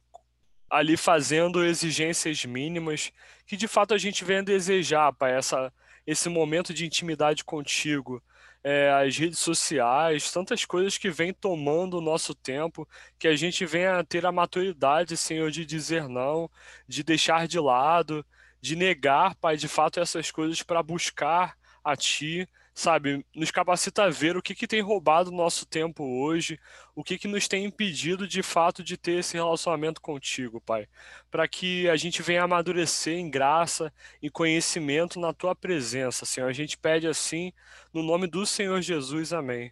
ali 0.70 0.96
fazendo 0.96 1.66
exigências 1.66 2.46
mínimas, 2.46 3.12
que 3.48 3.58
de 3.58 3.68
fato 3.68 3.94
a 3.94 3.98
gente 3.98 4.24
venha 4.24 4.44
desejar, 4.44 5.12
Pai, 5.14 5.36
essa, 5.36 5.74
esse 6.06 6.30
momento 6.30 6.74
de 6.74 6.86
intimidade 6.86 7.44
contigo, 7.44 8.22
é, 8.64 8.92
as 8.92 9.18
redes 9.18 9.40
sociais, 9.40 10.32
tantas 10.32 10.66
coisas 10.66 10.98
que 10.98 11.10
vêm 11.10 11.34
tomando 11.34 11.98
o 11.98 12.02
nosso 12.02 12.36
tempo, 12.36 12.88
que 13.18 13.28
a 13.28 13.36
gente 13.36 13.66
venha 13.66 14.04
ter 14.04 14.26
a 14.26 14.32
maturidade, 14.32 15.18
Senhor, 15.18 15.50
de 15.52 15.66
dizer 15.66 16.08
não, 16.08 16.50
de 16.88 17.04
deixar 17.04 17.48
de 17.48 17.60
lado, 17.60 18.26
de 18.62 18.76
negar, 18.76 19.36
Pai, 19.36 19.58
de 19.58 19.68
fato 19.68 20.00
essas 20.00 20.30
coisas 20.32 20.62
para 20.62 20.84
buscar 20.84 21.58
a 21.84 21.96
Ti, 21.96 22.48
sabe? 22.74 23.26
Nos 23.36 23.52
capacita 23.52 24.04
a 24.04 24.10
ver 24.10 24.38
o 24.38 24.42
que, 24.42 24.56
que 24.56 24.68
tem 24.68 24.82
roubado 24.82 25.32
nosso 25.32 25.66
tempo 25.66 26.04
hoje, 26.04 26.60
o 26.96 27.04
que, 27.04 27.18
que 27.18 27.28
nos 27.28 27.48
tem 27.48 27.66
impedido 27.66 28.28
de 28.28 28.42
fato 28.42 28.84
de 28.84 28.98
ter 28.98 29.20
esse 29.20 29.36
relacionamento 29.36 30.02
contigo, 30.02 30.62
Pai. 30.62 30.88
Para 31.30 31.48
que 31.48 31.90
a 31.90 31.96
gente 31.96 32.22
venha 32.22 32.44
amadurecer 32.44 33.18
em 33.18 33.30
graça 33.30 33.94
e 34.22 34.30
conhecimento 34.30 35.20
na 35.20 35.34
Tua 35.34 35.56
presença, 35.56 36.26
Senhor. 36.26 36.48
A 36.48 36.54
gente 36.54 36.78
pede 36.78 37.08
assim, 37.08 37.54
no 37.94 38.04
nome 38.04 38.28
do 38.28 38.46
Senhor 38.46 38.82
Jesus. 38.82 39.34
Amém. 39.34 39.72